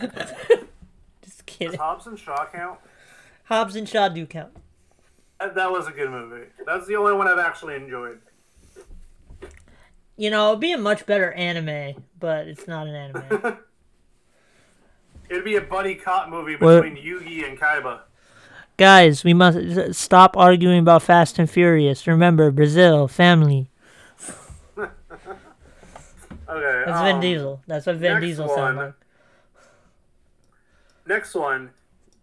[0.00, 0.32] Does
[1.24, 1.78] just kidding.
[1.78, 2.78] Hobbs and Shaw count?
[3.44, 4.56] Hobbs and Shaw do count.
[5.40, 6.46] That that was a good movie.
[6.66, 8.20] That's the only one I've actually enjoyed.
[10.16, 13.58] You know, it'd be a much better anime, but it's not an anime.
[15.28, 16.82] It'd be a buddy cop movie What?
[16.82, 18.00] between Yugi and Kaiba.
[18.78, 22.06] Guys, we must stop arguing about Fast and Furious.
[22.06, 23.70] Remember, Brazil, family.
[26.50, 26.82] Okay.
[26.86, 27.62] That's Vin um, Diesel.
[27.66, 28.94] That's what Vin Diesel sounds like.
[31.08, 31.70] Next one,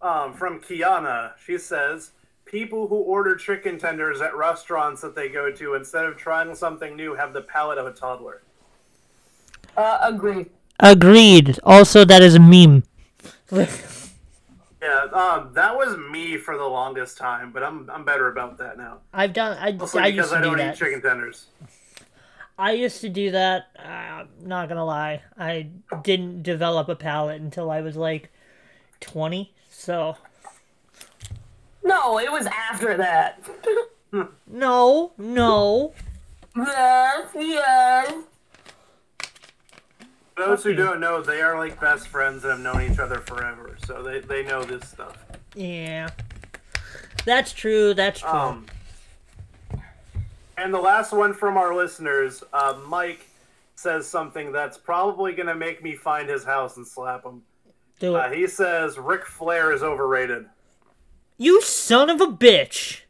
[0.00, 1.32] um, from Kiana.
[1.44, 2.12] She says,
[2.44, 6.94] "People who order chicken tenders at restaurants that they go to instead of trying something
[6.94, 8.42] new have the palate of a toddler."
[9.76, 10.46] Uh, agree.
[10.78, 11.58] Agreed.
[11.64, 12.84] Also, that is a meme.
[14.82, 18.76] Yeah, um, that was me for the longest time, but I'm I'm better about that
[18.78, 18.98] now.
[19.12, 19.56] I've done.
[19.58, 20.76] I, Mostly I used because to I do don't eat that.
[20.76, 21.46] chicken tenders.
[22.56, 23.64] I used to do that.
[23.76, 25.22] Uh, I'm not gonna lie.
[25.36, 25.70] I
[26.04, 28.30] didn't develop a palate until I was like
[29.00, 29.52] 20.
[29.70, 30.16] So
[31.84, 33.42] No, it was after that.
[34.46, 35.92] no, no.
[36.56, 38.14] yes, yes.
[40.36, 43.76] Those who don't know, they are like best friends and have known each other forever,
[43.86, 45.24] so they, they know this stuff.
[45.54, 46.10] Yeah,
[47.24, 47.94] that's true.
[47.94, 48.28] That's true.
[48.28, 48.66] Um,
[50.58, 53.26] and the last one from our listeners, uh, Mike
[53.76, 57.42] says something that's probably going to make me find his house and slap him.
[57.98, 58.18] Do it.
[58.18, 60.46] Uh, he says Ric Flair is overrated.
[61.38, 63.02] you son of a bitch.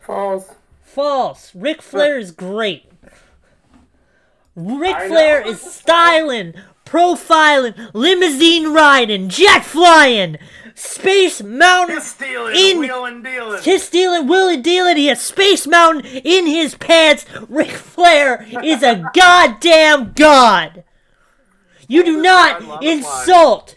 [0.00, 0.54] False.
[0.82, 1.54] False.
[1.54, 2.90] Ric Flair is great.
[4.56, 5.50] Ric I Flair know.
[5.50, 6.54] is styling,
[6.84, 10.36] profiling, limousine riding, jet flying,
[10.74, 13.60] Space Mountain Kiss stealing, in wheeling, dealing.
[13.62, 14.96] Kiss stealing, Willie dealing.
[14.96, 17.24] He has Space Mountain in his pants.
[17.48, 20.84] Ric Flair is a goddamn god.
[21.86, 23.20] You do not this line, love this line.
[23.20, 23.76] insult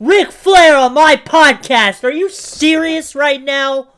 [0.00, 2.04] Ric Flair on my podcast.
[2.04, 3.88] Are you serious right now?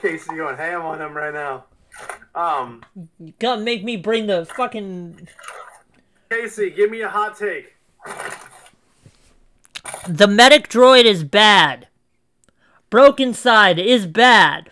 [0.00, 1.64] Casey you going ham on him right now.
[2.34, 2.84] Um,
[3.18, 5.28] You gotta make me bring the fucking.
[6.30, 7.74] Casey, give me a hot take.
[10.08, 11.88] The medic droid is bad.
[12.90, 14.70] Brokencyde is bad.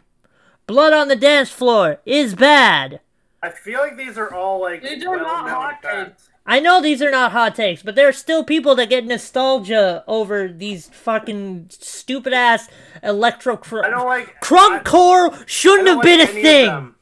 [0.66, 3.00] Blood on the dance floor is bad.
[3.42, 6.30] I feel like these are all like These are not hot facts.
[6.46, 10.04] I know these are not hot takes, but there are still people that get nostalgia
[10.06, 12.68] over these fucking stupid ass
[13.02, 16.94] electro cr- I don't like crunk core shouldn't don't have been a thing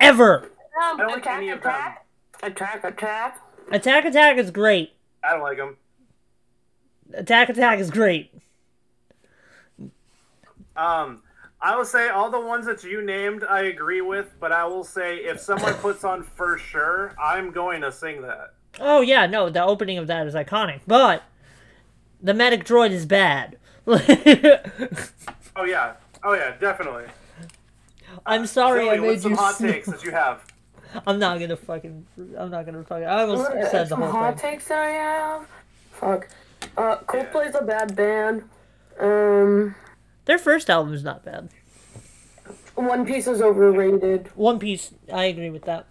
[0.00, 0.44] ever.
[0.44, 1.70] Um, I don't like attack, any of them.
[1.70, 2.04] attack,
[2.42, 3.40] attack, attack.
[3.70, 4.92] Attack Attack is great.
[5.22, 5.76] I don't like them.
[7.12, 8.32] Attack Attack is great.
[10.76, 11.22] Um,
[11.60, 14.84] I will say all the ones that you named, I agree with, but I will
[14.84, 18.54] say if someone puts on for sure, I'm going to sing that.
[18.80, 21.24] Oh yeah, no, the opening of that is iconic, but
[22.22, 23.56] the medic droid is bad.
[25.56, 27.04] Oh yeah, oh yeah, definitely.
[28.24, 29.36] I'm sorry Joey, I made what's some you.
[29.38, 30.44] hot sn- takes that you have?
[31.06, 32.06] I'm not gonna fucking.
[32.38, 33.04] I'm not gonna fucking.
[33.06, 34.52] I almost What- said the some whole hot thing.
[34.52, 35.48] takes that I have.
[35.92, 36.28] Fuck.
[36.76, 38.48] Uh, Coldplay's a bad band.
[39.00, 39.74] Um,
[40.28, 41.48] Their first album is not bad.
[42.74, 44.28] One Piece is overrated.
[44.34, 45.86] One Piece, I agree with that.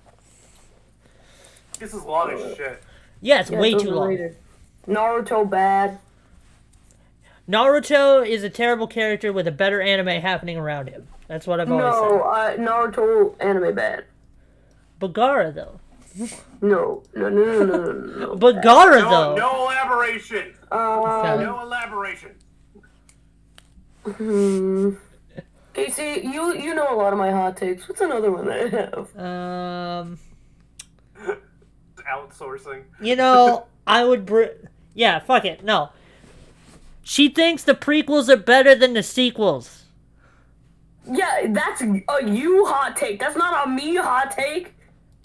[1.80, 2.84] This is a lot of shit.
[3.20, 4.10] Yeah, it's Yeah, way it's too long.
[4.14, 4.38] overrated.
[4.88, 5.98] Naruto bad.
[7.50, 11.08] Naruto is a terrible character with a better anime happening around him.
[11.28, 12.60] That's what I've always said.
[12.60, 14.06] No, uh, Naruto anime bad.
[14.06, 14.06] said.
[15.14, 15.80] Bagara though.
[16.62, 18.36] No, no, no, no, no, no, no.
[18.36, 19.36] Bagara No, though.
[19.36, 20.54] no elaboration.
[20.72, 22.36] Um, No elaboration.
[24.14, 24.92] Hmm.
[25.74, 27.88] Casey, you you know a lot of my hot takes.
[27.88, 29.16] What's another one that I have?
[29.18, 30.20] Um,
[32.12, 32.84] Outsourcing.
[33.02, 34.26] you know, I would.
[34.26, 34.56] Br-
[34.94, 35.64] yeah, fuck it.
[35.64, 35.90] No.
[37.04, 39.86] She thinks the prequels are better than the sequels.
[41.10, 43.20] Yeah, that's a you hot take.
[43.20, 44.74] That's not a me hot take.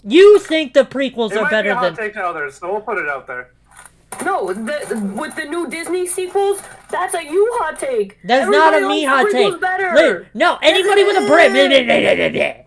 [0.03, 1.95] You think the prequels It are might be better a hot than.
[1.95, 3.51] take to others, so we'll put it out there.
[4.23, 8.17] No, the, with the new Disney sequels, that's a you hot take.
[8.23, 9.53] That's not a Everybody me hot take.
[9.53, 10.19] prequel's Better.
[10.21, 12.65] Li- No, anybody with a brain.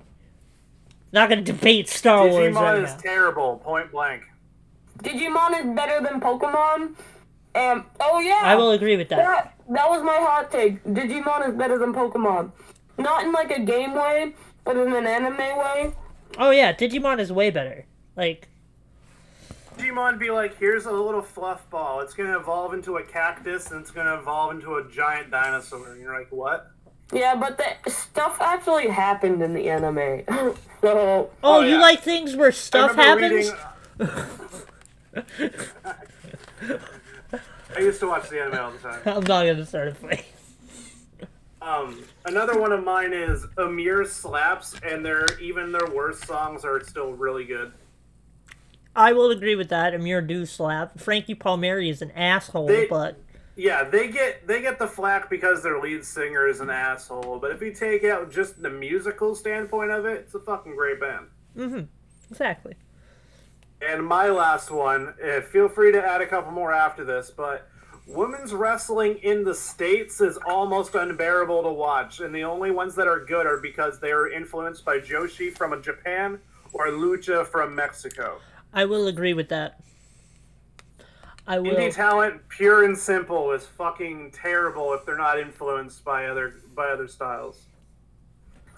[1.12, 2.98] Not gonna debate Star Wars Digimon right is now.
[2.98, 4.22] terrible, point blank.
[4.98, 6.94] Digimon is better than Pokemon.
[7.54, 9.16] And oh yeah, I will agree with that.
[9.18, 10.82] That, that was my hot take.
[10.84, 12.52] Digimon is better than Pokemon.
[12.98, 14.34] Not in like a game way,
[14.64, 15.92] but in an anime way.
[16.38, 17.86] Oh yeah, Digimon is way better.
[18.16, 18.48] Like,
[19.78, 22.00] Digimon be like, here's a little fluff ball.
[22.00, 25.92] It's gonna evolve into a cactus, and it's gonna evolve into a giant dinosaur.
[25.92, 26.70] And you're like, what?
[27.12, 30.24] Yeah, but the stuff actually happened in the anime.
[30.28, 33.52] so oh, Oh, you like things where stuff happens?
[34.00, 34.18] reading-
[37.76, 39.00] I used to watch the anime all the time.
[39.06, 40.24] I'm not gonna start a fight.
[41.60, 46.82] Um, another one of mine is Emmure slaps, and their even their worst songs are
[46.84, 47.72] still really good.
[48.96, 49.92] I will agree with that.
[49.92, 50.98] Emmure do slap.
[50.98, 53.18] Frankie Palmeri is an asshole, They- but
[53.58, 57.38] Yeah, they get they get the flack because their lead singer is an asshole.
[57.38, 61.00] But if you take out just the musical standpoint of it, it's a fucking great
[61.00, 61.26] band.
[61.56, 61.80] Mm-hmm.
[62.30, 62.74] Exactly.
[63.80, 67.68] And my last one, eh, feel free to add a couple more after this, but
[68.06, 72.20] women's wrestling in the States is almost unbearable to watch.
[72.20, 75.80] And the only ones that are good are because they are influenced by Joshi from
[75.82, 76.40] Japan
[76.72, 78.38] or Lucha from Mexico.
[78.76, 79.80] I will agree with that.
[81.46, 81.76] I will.
[81.76, 86.88] Indie talent, pure and simple, is fucking terrible if they're not influenced by other by
[86.88, 87.62] other styles.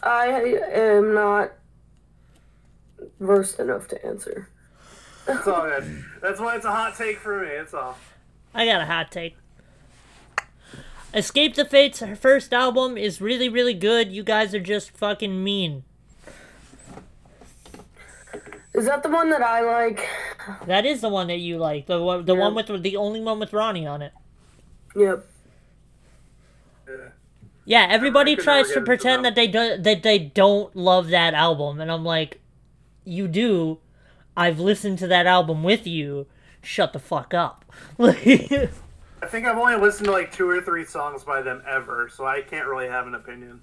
[0.04, 0.28] I
[0.72, 1.52] am not
[3.18, 4.48] versed enough to answer.
[5.26, 6.04] That's all good.
[6.22, 7.48] That's why it's a hot take for me.
[7.48, 7.98] It's all.
[8.54, 9.36] I got a hot take.
[11.12, 14.12] Escape the Fates' her first album is really, really good.
[14.12, 15.82] You guys are just fucking mean.
[18.74, 20.06] Is that the one that I like?
[20.66, 21.86] That is the one that you like.
[21.86, 22.40] The one, the Yeah.
[22.40, 24.12] one with the only one with Ronnie on it.
[24.94, 25.24] Yep.
[26.88, 26.94] Yeah.
[27.64, 31.90] Yeah, everybody tries to pretend that they do that they don't love that album, and
[31.92, 32.40] I'm like,
[33.04, 33.78] you do.
[34.36, 36.26] I've listened to that album with you.
[36.62, 37.64] Shut the fuck up.
[38.00, 38.16] I
[39.26, 42.40] think I've only listened to like two or three songs by them ever, so I
[42.42, 43.62] can't really have an opinion.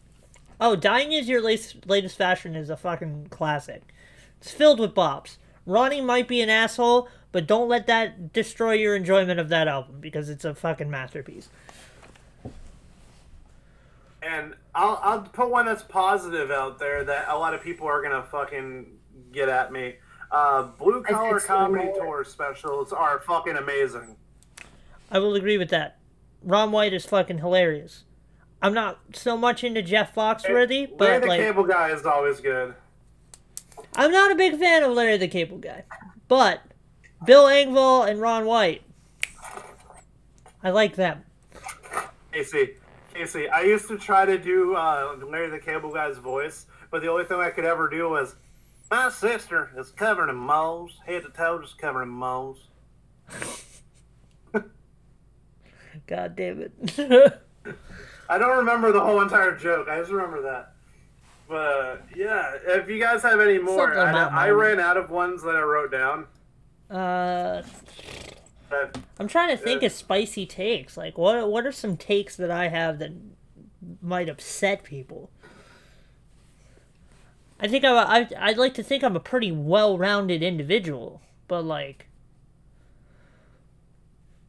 [0.62, 3.82] oh, "Dying Is Your latest, latest Fashion" is a fucking classic.
[4.46, 5.38] It's filled with bops.
[5.66, 10.00] Ronnie might be an asshole, but don't let that destroy your enjoyment of that album
[10.00, 11.50] because it's a fucking masterpiece.
[14.22, 18.04] And I'll I'll put one that's positive out there that a lot of people are
[18.04, 18.86] gonna fucking
[19.32, 19.96] get at me.
[20.32, 21.48] Uh, Blue Collar think so.
[21.48, 24.16] Comedy Tour specials are fucking amazing.
[25.10, 25.98] I will agree with that.
[26.44, 28.04] Ron White is fucking hilarious.
[28.62, 32.40] I'm not so much into Jeff Foxworthy, Larry but the like Cable Guy is always
[32.40, 32.76] good.
[33.96, 35.84] I'm not a big fan of Larry the Cable Guy.
[36.28, 36.62] But
[37.26, 38.84] Bill Engvall and Ron White,
[40.64, 41.24] I like them.
[42.34, 42.72] Casey,
[43.14, 47.08] Casey, I used to try to do uh, Larry the Cable Guy's voice, but the
[47.08, 48.36] only thing I could ever do was,
[48.92, 52.68] my sister is covered in moles, head to toe, just covered in moles.
[56.08, 56.74] God damn it.
[58.30, 59.88] I don't remember the whole entire joke.
[59.88, 60.75] I just remember that.
[61.48, 65.56] But yeah, if you guys have any more, I, I ran out of ones that
[65.56, 66.26] I wrote down.
[66.90, 67.62] uh,
[68.70, 70.98] But I'm trying to think Uh, of spicy takes.
[70.98, 73.12] Like, what what are some takes that I have that
[74.02, 75.30] might upset people?
[77.60, 77.92] I think I,
[78.22, 82.08] I I'd like to think I'm a pretty well-rounded individual, but like,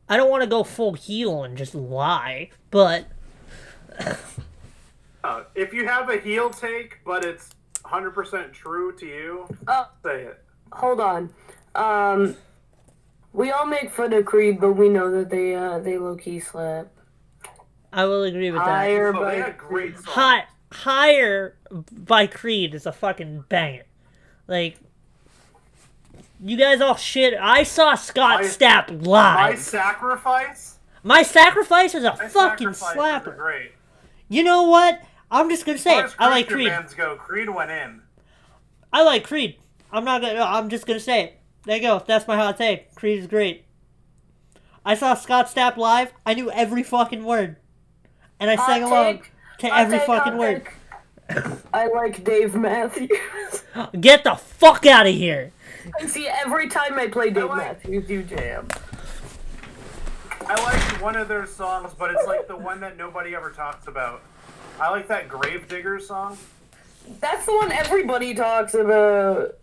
[0.08, 2.50] I don't want to go full heel and just lie.
[2.70, 3.06] But
[5.26, 7.50] uh, if you have a heel take, but it's
[7.84, 10.42] 100% true to you, Oh, say it.
[10.72, 11.30] hold on.
[11.74, 12.36] Um,
[13.32, 16.40] we all make fun of Creed, but we know that they uh they low key
[16.40, 16.86] slap.
[17.92, 18.66] I will agree with that.
[18.68, 19.94] Higher But by had great
[20.72, 21.56] higher
[21.92, 23.84] by Creed is a fucking banger.
[24.48, 24.76] Like,
[26.42, 27.34] you guys all shit.
[27.40, 29.58] I saw Scott My- Stapp My live.
[29.58, 30.78] sacrifice.
[31.02, 33.36] My sacrifice is a My fucking Sacrifice slapper.
[33.36, 33.72] Great.
[34.28, 35.00] You know what?
[35.30, 36.16] I'm just gonna say As it.
[36.18, 36.68] I like Creed.
[36.68, 38.02] bands go, Creed went in.
[38.92, 39.56] I like Creed.
[39.92, 40.40] I'm not gonna.
[40.40, 41.40] I'm just gonna say it.
[41.64, 42.02] There you go.
[42.06, 42.94] That's my hot take.
[42.94, 43.64] Creed is great.
[44.84, 46.12] I saw Scott Stapp live.
[46.24, 47.56] I knew every fucking word,
[48.38, 49.22] and I Hot sang along
[49.58, 50.64] to Hot every take, fucking word.
[51.28, 51.44] take.
[51.74, 53.10] I like Dave Matthews.
[54.00, 55.50] Get the fuck out of here.
[56.00, 58.68] I see, every time I play Dave like- Matthews, you jam.
[60.48, 63.88] I like one of their songs, but it's like the one that nobody ever talks
[63.88, 64.22] about.
[64.80, 66.36] I like that Gravedigger song.
[67.20, 69.54] That's the one everybody talks about.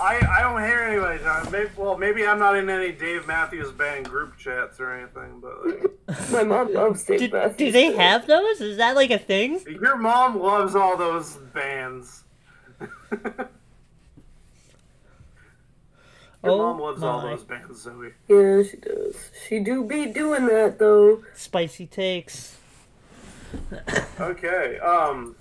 [0.00, 1.52] I, I don't hear anybody talking.
[1.52, 5.64] Maybe, well, maybe I'm not in any Dave Matthews Band group chats or anything, but
[6.08, 7.56] like, My mom loves Dave Do, Matthews.
[7.56, 8.60] do they have those?
[8.60, 9.60] Is that like a thing?
[9.80, 12.24] your mom loves all those bands.
[13.12, 13.48] your
[16.44, 18.08] Oh mom loves all those bands, Zoe.
[18.28, 19.16] Yeah, she does.
[19.48, 21.22] She do be doing that though.
[21.34, 22.56] Spicy takes.
[24.20, 25.34] Okay, um,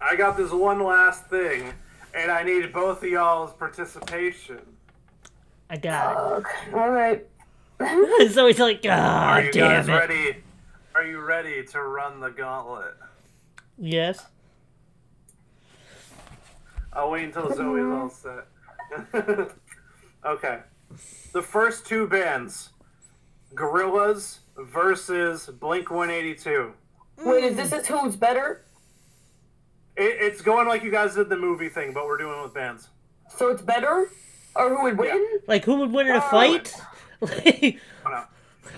[0.00, 1.72] I got this one last thing,
[2.14, 4.60] and I need both of y'all's participation.
[5.70, 6.72] I got Okay.
[6.74, 7.26] All right.
[7.80, 8.32] it.
[8.34, 9.92] so he's like, ah, Are you damn guys it.
[9.92, 10.36] ready?
[10.94, 12.94] Are you ready to run the gauntlet?
[13.78, 14.26] Yes.
[16.92, 18.46] I'll wait until Zoe's all set.
[20.26, 20.60] okay.
[21.32, 22.68] The first two bands
[23.54, 26.74] Gorillaz versus Blink 182.
[27.24, 28.64] Wait, is this is who's better?
[29.96, 32.54] It, it's going like you guys did the movie thing, but we're doing it with
[32.54, 32.88] bands.
[33.36, 34.10] So it's better,
[34.56, 35.40] or who would win?
[35.46, 36.20] Like, who would win in a Oh.
[36.30, 36.74] fight?
[37.20, 38.24] Blink Oh.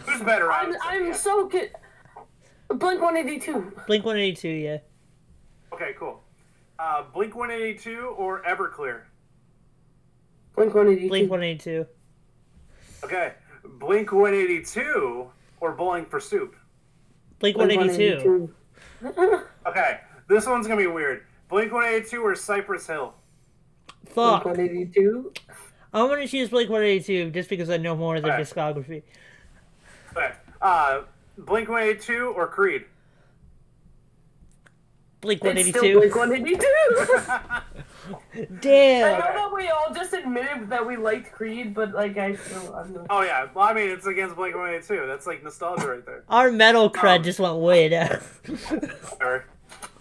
[0.06, 0.50] Who's better?
[0.52, 1.12] I I'm say, I'm yeah.
[1.12, 1.70] so good.
[2.68, 3.72] Blink 182.
[3.86, 4.78] Blink 182, yeah.
[5.72, 6.22] Okay, cool.
[6.78, 9.02] Uh, Blink 182 or Everclear?
[10.56, 11.08] Blink 182.
[11.08, 11.86] Blink 182.
[13.04, 13.32] Okay.
[13.64, 15.30] Blink 182
[15.60, 16.54] or Bowling for Soup?
[17.52, 18.50] Blink Blink 182.
[19.00, 19.44] 182.
[19.66, 20.00] Okay.
[20.28, 21.24] This one's gonna be weird.
[21.50, 23.14] Blink 182 or Cypress Hill?
[24.04, 24.44] Blink Fuck.
[24.46, 25.32] 182.
[25.92, 28.46] I'm gonna choose Blink 182 just because I know more of their Alright.
[28.46, 29.02] discography.
[30.16, 30.32] Okay.
[30.62, 31.02] Uh,
[31.36, 32.84] Blink 182 or Creed?
[35.24, 35.98] Blink It's still 182.
[35.98, 36.14] Blink
[36.64, 36.66] 182.
[38.42, 39.18] I Damn.
[39.18, 42.92] know that we all just admitted that we liked Creed, but like I still I'm
[42.92, 43.06] not.
[43.10, 43.48] Oh yeah.
[43.54, 45.06] Well, I mean, it's against Blink 182.
[45.06, 46.22] That's like nostalgia right there.
[46.28, 48.20] Our metal cred Um, just went way down.
[49.20, 49.46] Or-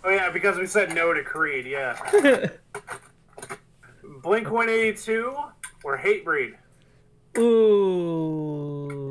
[0.06, 1.66] Oh yeah, because we said no to Creed.
[1.66, 1.98] Yeah.
[4.22, 5.34] Blink 182
[5.86, 6.56] or Hatebreed?
[7.38, 9.10] Ooh.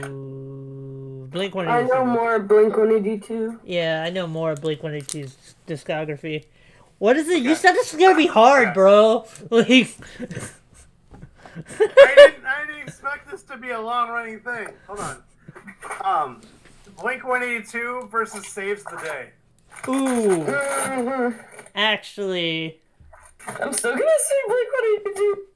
[1.33, 3.61] Blink I know more Blink 182.
[3.65, 6.45] Yeah, I know more of Blink 182's discography.
[6.99, 7.43] What is it?
[7.43, 9.27] You said this is gonna be hard, bro.
[9.51, 9.97] Like,
[11.79, 14.69] I didn't, I didn't expect this to be a long running thing.
[14.87, 15.23] Hold on.
[16.03, 16.41] Um,
[16.99, 19.31] Blink 182 versus Saves the Day.
[19.89, 20.45] ooh.
[20.45, 21.45] Mhm.
[21.75, 22.81] Actually,
[23.47, 25.47] I'm still gonna say Blink 182.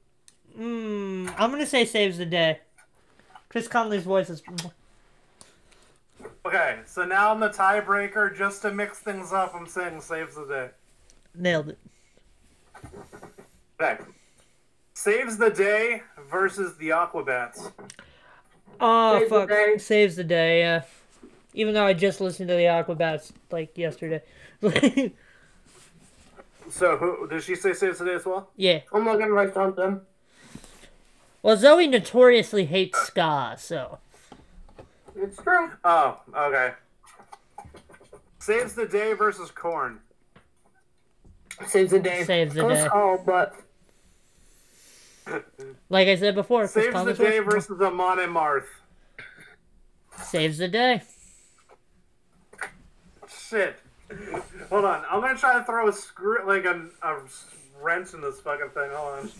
[0.59, 2.59] Mm, I'm gonna say saves the day.
[3.49, 4.43] Chris Conley's voice is.
[6.47, 8.33] Okay, so now I'm the tiebreaker.
[8.33, 10.69] Just to mix things up, I'm saying saves the day.
[11.35, 11.77] Nailed it.
[13.81, 13.97] Okay.
[14.93, 17.73] Saves the day versus the Aquabats.
[18.79, 19.49] Oh Saves the fuck!
[19.49, 19.77] day.
[19.77, 20.59] Saves the day.
[20.59, 20.83] Yeah.
[21.53, 24.21] Even though I just listened to the Aquabats like yesterday.
[26.69, 28.49] So who did she say saves the day as well?
[28.55, 28.81] yeah.
[28.93, 30.01] I'm not gonna for something.
[31.41, 33.99] Well, Zoe notoriously hates ska, so
[35.19, 35.71] It's true.
[35.83, 36.73] Oh, okay.
[38.39, 39.99] Saves the day versus Korn.
[41.65, 42.23] Saves the day.
[42.23, 42.87] Saves the Close day.
[42.87, 43.55] call, but
[45.89, 48.65] like I said before, Chris Saves the Conley's day voice- versus Amon Amarth.
[50.23, 51.01] saves the day.
[53.27, 53.79] Shit.
[54.69, 55.03] Hold on.
[55.09, 57.17] I'm gonna try to throw a screw like a, a
[57.81, 58.89] wrench in this fucking thing.
[58.93, 59.31] Hold on.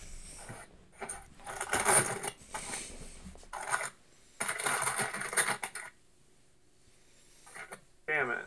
[8.18, 8.38] Damn it.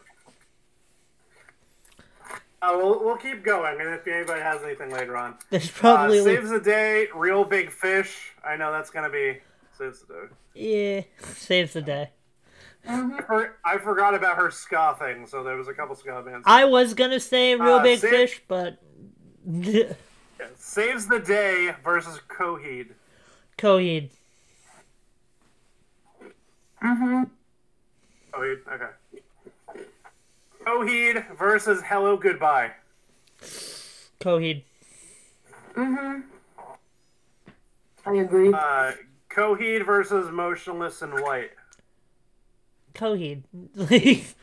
[2.60, 5.36] Uh, we'll, we'll keep going, and if anybody has anything later on.
[5.50, 8.32] There's Uh, probably saves the day, Reel Big Fish.
[8.44, 9.38] I know that's gonna be
[9.78, 10.20] saves the day.
[10.54, 12.10] yeah saves the day.
[12.84, 16.44] Her, I forgot about her ska thing, so there was a couple ska bands.
[16.48, 18.82] I was gonna say real Uh, big save- fish, but
[19.48, 19.92] yeah,
[20.56, 22.88] Saves the day versus Coheed.
[23.56, 24.10] Coheed.
[26.82, 27.22] mm-hmm.
[28.32, 28.90] Coheed, okay.
[30.70, 32.70] Coheed versus Hello Goodbye.
[34.20, 34.62] Coheed.
[35.74, 36.20] Mm-hmm.
[38.06, 38.52] I agree.
[38.52, 38.92] Uh,
[39.30, 41.50] Coheed versus Motionless in White.
[42.94, 43.42] Coheed.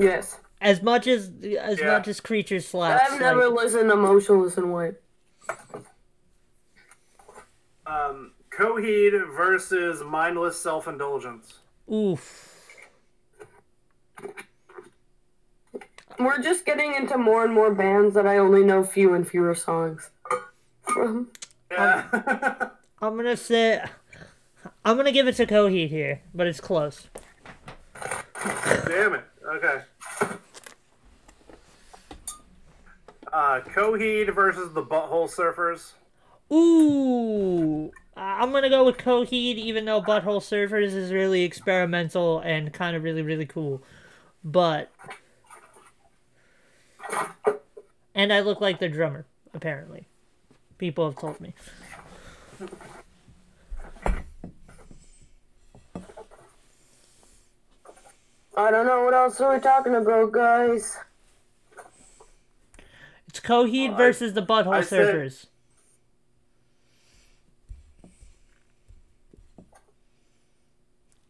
[0.00, 0.38] yes.
[0.60, 1.86] as much as as Yeah.
[1.98, 3.12] much as creatures slaps.
[3.12, 4.94] I've never like, listened to Motionless in White.
[7.86, 11.58] Um, Coheed versus Mindless Self Indulgence.
[11.92, 12.51] oof.
[16.18, 19.54] We're just getting into more and more bands that I only know few and fewer
[19.54, 20.10] songs
[20.82, 21.30] from.
[21.70, 22.04] Yeah.
[23.02, 23.82] I'm gonna say.
[24.84, 27.08] I'm gonna give it to Coheed here, but it's close.
[28.86, 29.24] Damn it.
[29.44, 29.82] Okay.
[33.32, 35.92] Uh, Coheed versus the Butthole Surfers.
[36.52, 42.94] Ooh, I'm gonna go with Coheed, even though Butthole Surfers is really experimental and kind
[42.94, 43.82] of really really cool,
[44.44, 44.92] but
[48.14, 50.06] and I look like the drummer apparently.
[50.78, 51.54] People have told me.
[58.56, 60.96] I don't know what else are we talking about, guys.
[63.28, 65.46] It's Coheed Well, I- versus the Butthole I said- Surfers.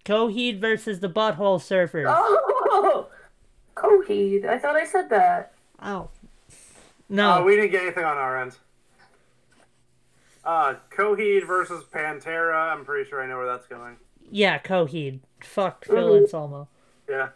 [0.05, 2.05] Coheed versus the Butthole Surfers.
[2.09, 3.09] Oh,
[3.77, 4.45] Coheed.
[4.47, 5.53] I thought I said that.
[5.81, 6.09] Oh.
[7.13, 7.31] No.
[7.31, 8.57] Uh, we didn't get anything on our end.
[10.45, 12.73] Uh, Coheed versus Pantera.
[12.73, 13.97] I'm pretty sure I know where that's going.
[14.31, 15.21] Yeah, Coheed.
[15.43, 16.69] Fuck Phil Anselmo.
[17.09, 17.29] Yeah.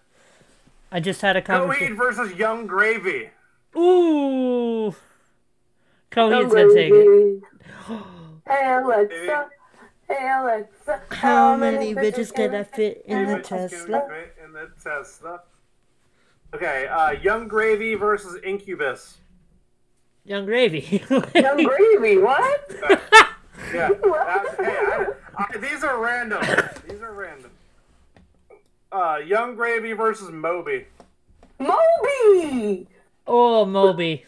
[0.91, 1.95] I just had a conversation.
[1.95, 3.31] Coheed versus Yung Gravy.
[3.77, 4.95] Ooh.
[6.11, 7.07] Coheed's Oh, gonna take it.
[7.07, 7.43] baby.
[8.49, 9.49] Hey Alexa.
[10.09, 11.01] Hey Alexa.
[11.11, 14.09] How many bitches can I fit in the Which is gonna Tesla?
[14.09, 15.41] fit In the Tesla.
[16.55, 19.19] Okay, uh, Yung Gravy versus Incubus.
[20.27, 21.03] Yung Gravy.
[21.35, 22.71] Yung Gravy, what?
[23.75, 23.89] Yeah.
[24.03, 26.41] that- hey, I, I, these are random.
[26.89, 27.51] These are random.
[28.93, 30.87] Uh, Yung Gravy versus Moby.
[31.59, 32.87] Moby!
[33.27, 34.25] oh, Moby.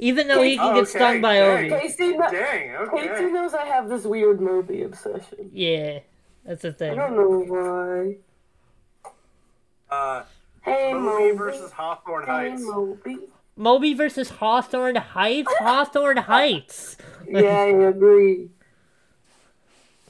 [0.00, 1.72] Even though he can Oh, get stung by dang.
[1.72, 1.80] Obi.
[1.82, 3.08] Casey, kno- Dang, okay.
[3.08, 5.50] Casey knows I have this weird Moby obsession.
[5.52, 6.00] Yeah,
[6.44, 6.92] that's the thing.
[6.92, 8.16] I don't know why.
[9.90, 10.22] Uh,
[10.62, 11.36] Hey Moby Moby.
[11.36, 12.62] versus Hawthorne Hey Heights.
[12.62, 13.18] Moby.
[13.58, 15.52] Moby versus Hawthorne Heights?
[15.58, 16.96] Hawthorne Heights.
[17.28, 18.48] Yeah, I agree.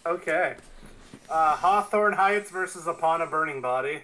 [0.07, 0.55] Okay.
[1.31, 4.03] Uh, Hawthorne Heights versus Upon a Burning Body.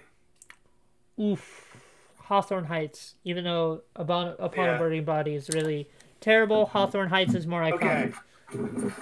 [1.19, 1.77] Oof.
[2.17, 3.15] Hawthorne Heights.
[3.23, 4.75] Even though Upon, Upon Yeah.
[4.75, 5.87] a Burning Body is really
[6.21, 7.73] terrible, Hawthorne Heights is more iconic.
[7.75, 8.11] Okay.
[8.51, 8.93] iconic.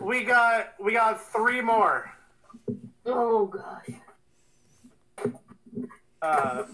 [0.00, 2.10] We got we got three more.
[3.04, 3.90] Oh gosh.
[6.22, 6.64] Uh,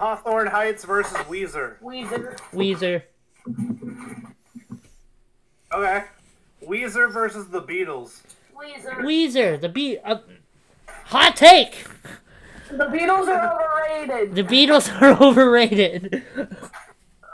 [0.00, 1.80] Hawthorne Heights versus Weezer.
[1.80, 2.38] Weezer.
[2.52, 3.02] Weezer.
[5.72, 6.04] Okay.
[6.64, 8.20] Weezer versus the Beatles.
[8.56, 8.96] Weezer.
[8.98, 9.60] Weezer.
[9.60, 10.00] The beat.
[10.04, 10.18] Uh,
[11.04, 11.84] hot take.
[12.70, 14.34] The Beatles are overrated.
[14.34, 16.22] The Beatles are overrated.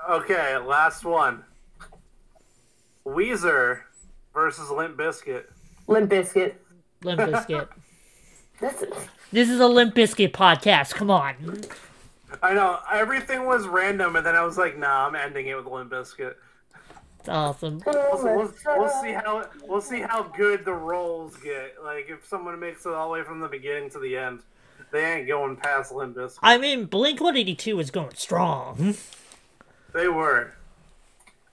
[0.08, 1.42] Okay, last one.
[3.06, 3.80] Weezer
[4.32, 5.44] versus Limp Bizkit.
[5.86, 6.54] Limp Bizkit.
[7.02, 7.68] Limp Bizkit.
[8.60, 8.84] That's
[9.32, 10.94] this is a Limp Bizkit podcast.
[10.94, 11.34] Come on.
[12.42, 15.66] I know everything was random, and then I was like, "Nah, I'm ending it with
[15.66, 16.34] Limp Bizkit."
[17.20, 17.80] It's awesome.
[17.86, 21.76] We'll, we'll, we'll see how we'll see how good the rolls get.
[21.82, 24.40] Like if someone makes it all the way from the beginning to the end,
[24.92, 26.38] they ain't going past Limp Bizkit.
[26.42, 28.94] I mean, Blink 182 is going strong.
[29.94, 30.52] They were.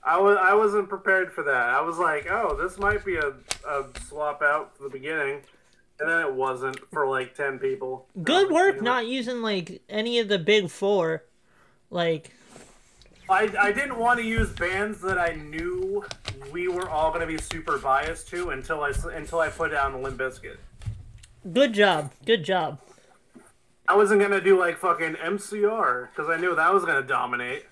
[0.04, 1.70] I was I wasn't prepared for that.
[1.70, 3.34] I was like, oh, this might be a,
[3.68, 5.42] a swap out for the beginning,
[6.02, 8.08] and then it wasn't for like ten people.
[8.24, 8.92] Good work you know.
[8.92, 11.24] not using like any of the big four.
[11.92, 12.32] Like,
[13.30, 16.04] I, I didn't want to use bands that I knew
[16.52, 20.02] we were all going to be super biased to until I until I put down
[20.02, 20.58] Limp Bizkit.
[21.54, 22.12] good job.
[22.26, 22.80] Good job.
[23.88, 27.66] I wasn't gonna do like fucking MCR because I knew that was gonna dominate.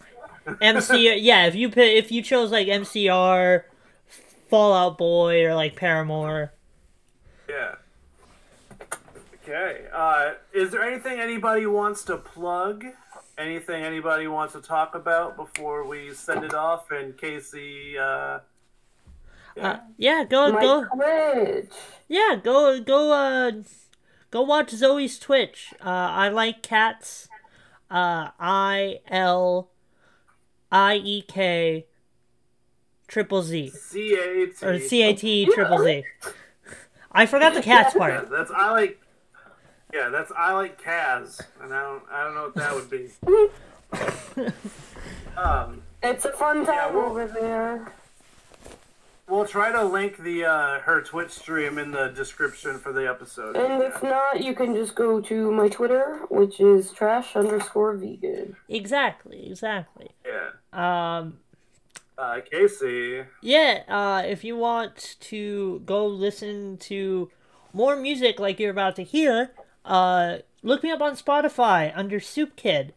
[0.62, 1.46] MC, yeah.
[1.46, 3.64] If you put, if you chose like MCR,
[4.50, 6.52] Fallout Boy, or like Paramore.
[9.50, 9.86] Okay.
[9.92, 12.86] Uh, is there anything anybody wants to plug?
[13.38, 16.92] Anything anybody wants to talk about before we send it off?
[16.92, 18.40] And Casey, uh,
[19.60, 21.72] uh, yeah, go my go, Twitch.
[22.08, 23.52] yeah, go go uh,
[24.30, 25.74] go watch Zoe's Twitch.
[25.84, 27.28] Uh, I like cats.
[27.90, 29.70] Uh, I L
[30.72, 31.88] I E K
[33.08, 34.62] triple Z CAT.
[34.64, 36.04] or C A T triple Z.
[37.12, 38.30] I forgot the cats Yeah, part.
[38.30, 39.02] that's I like.
[39.94, 43.10] Yeah, that's I like Kaz, and I don't I don't know what that would be.
[45.38, 47.92] um, It's a fun time well- over there.
[49.28, 53.56] we'll try to link the uh, her Twitch stream in the description for the episode.
[53.56, 58.56] And if not, you can just go to my Twitter, which is trash underscore vegan.
[58.68, 60.12] Exactly, exactly.
[60.26, 60.50] Yeah.
[61.18, 61.40] Um,
[62.18, 63.24] Uh, Casey.
[63.42, 63.84] yeah.
[63.88, 67.30] Uh, if you want to go listen to
[67.74, 69.52] more music like you're about to hear,
[69.90, 72.94] uh, look me up on Spotify under Soup Kid,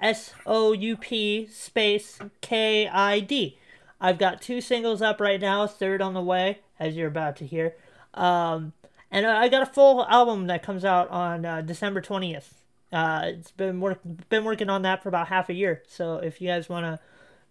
[0.00, 3.58] S O U P space K I D.
[4.00, 7.46] I've got two singles up right now, third on the way, as you're about to
[7.46, 7.74] hear.
[8.14, 8.72] Um,
[9.10, 12.54] and I I got a full album that comes out on uh, December twentieth.
[12.92, 15.82] Uh, it's been work been working on that for about half a year.
[15.88, 17.00] So if you guys want to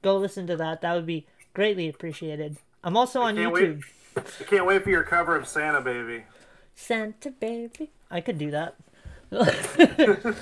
[0.02, 2.58] go listen to that, that would be greatly appreciated.
[2.84, 3.84] I'm also on Can't YouTube.
[4.16, 4.26] wait.
[4.40, 6.24] I can't wait for your cover of Santa Baby.
[6.76, 7.92] Santa baby.
[8.12, 8.76] I could do that.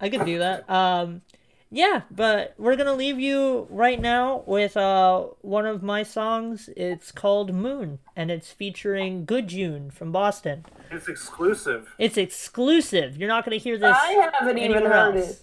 [0.00, 0.68] I could do that.
[0.68, 1.22] Um
[1.70, 6.70] yeah, but we're gonna leave you right now with uh one of my songs.
[6.76, 10.64] It's called Moon and it's featuring Good June from Boston.
[10.90, 11.88] It's exclusive.
[11.98, 13.16] It's exclusive.
[13.16, 15.42] You're not gonna hear this I haven't even heard else.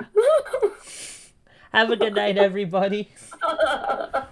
[1.72, 3.10] Have a good night, everybody.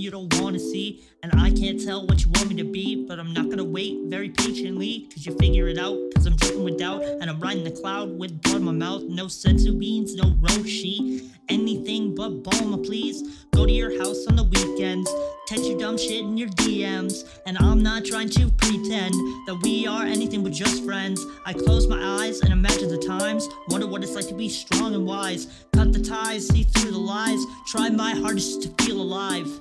[0.00, 1.04] you don't want to see.
[1.22, 3.98] And I can't tell what you want me to be, but I'm not gonna wait
[4.04, 5.98] very patiently, cause you figure it out.
[6.14, 9.02] Cause I'm dripping with doubt, and I'm riding the cloud with blood in my mouth.
[9.02, 13.46] No senzu beans, no Roshi, anything but Bulma, please.
[13.52, 15.12] Go to your house on the weekends,
[15.46, 17.28] text your dumb shit in your DMs.
[17.44, 19.12] And I'm not trying to pretend
[19.46, 21.22] that we are anything but just friends.
[21.44, 24.94] I close my eyes and imagine the times, wonder what it's like to be strong
[24.94, 25.66] and wise.
[25.74, 29.60] Cut the ties, see through the lies, try my hardest to feel alive.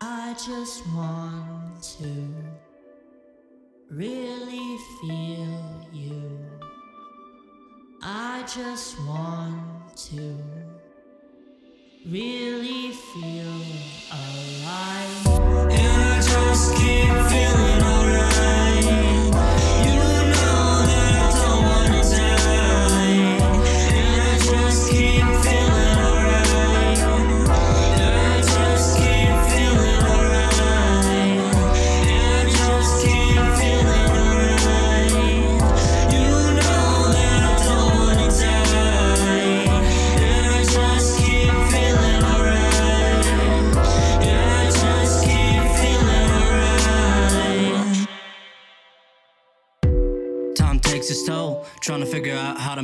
[0.00, 2.34] I just want to
[3.90, 6.38] really feel you.
[8.00, 10.36] I just want to
[12.06, 13.60] really feel
[14.12, 15.26] alive.
[15.72, 17.67] And I just keep feeling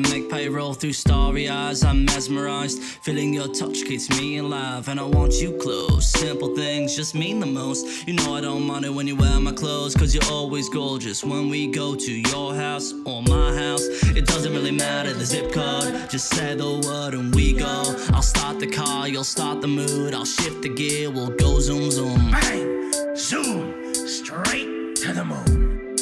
[0.02, 1.84] to make payroll through starry eyes.
[1.84, 2.82] I'm mesmerized.
[2.82, 4.88] Feeling your touch keeps me alive.
[4.88, 6.06] And I want you close.
[6.06, 8.06] Simple things just mean the most.
[8.08, 9.94] You know I don't mind it when you wear my clothes.
[9.94, 11.22] Cause you're always gorgeous.
[11.22, 13.86] When we go to your house or my house,
[14.16, 16.10] it doesn't really matter the zip code.
[16.10, 17.82] Just say the word and we go.
[18.12, 20.14] I'll start the car, you'll start the mood.
[20.14, 22.30] I'll shift the gear, we'll go zoom zoom.
[22.30, 22.92] Bang!
[23.16, 23.94] Zoom!
[23.94, 25.96] Straight to the moon.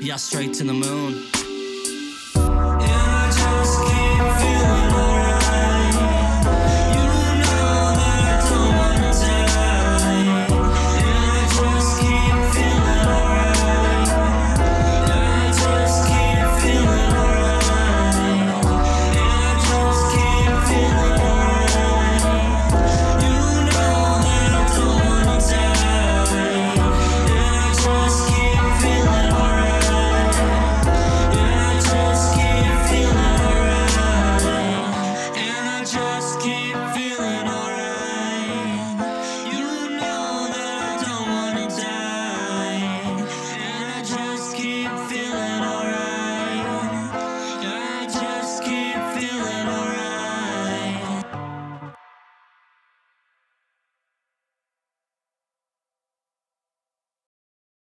[0.00, 1.45] Yeah, straight to the moon.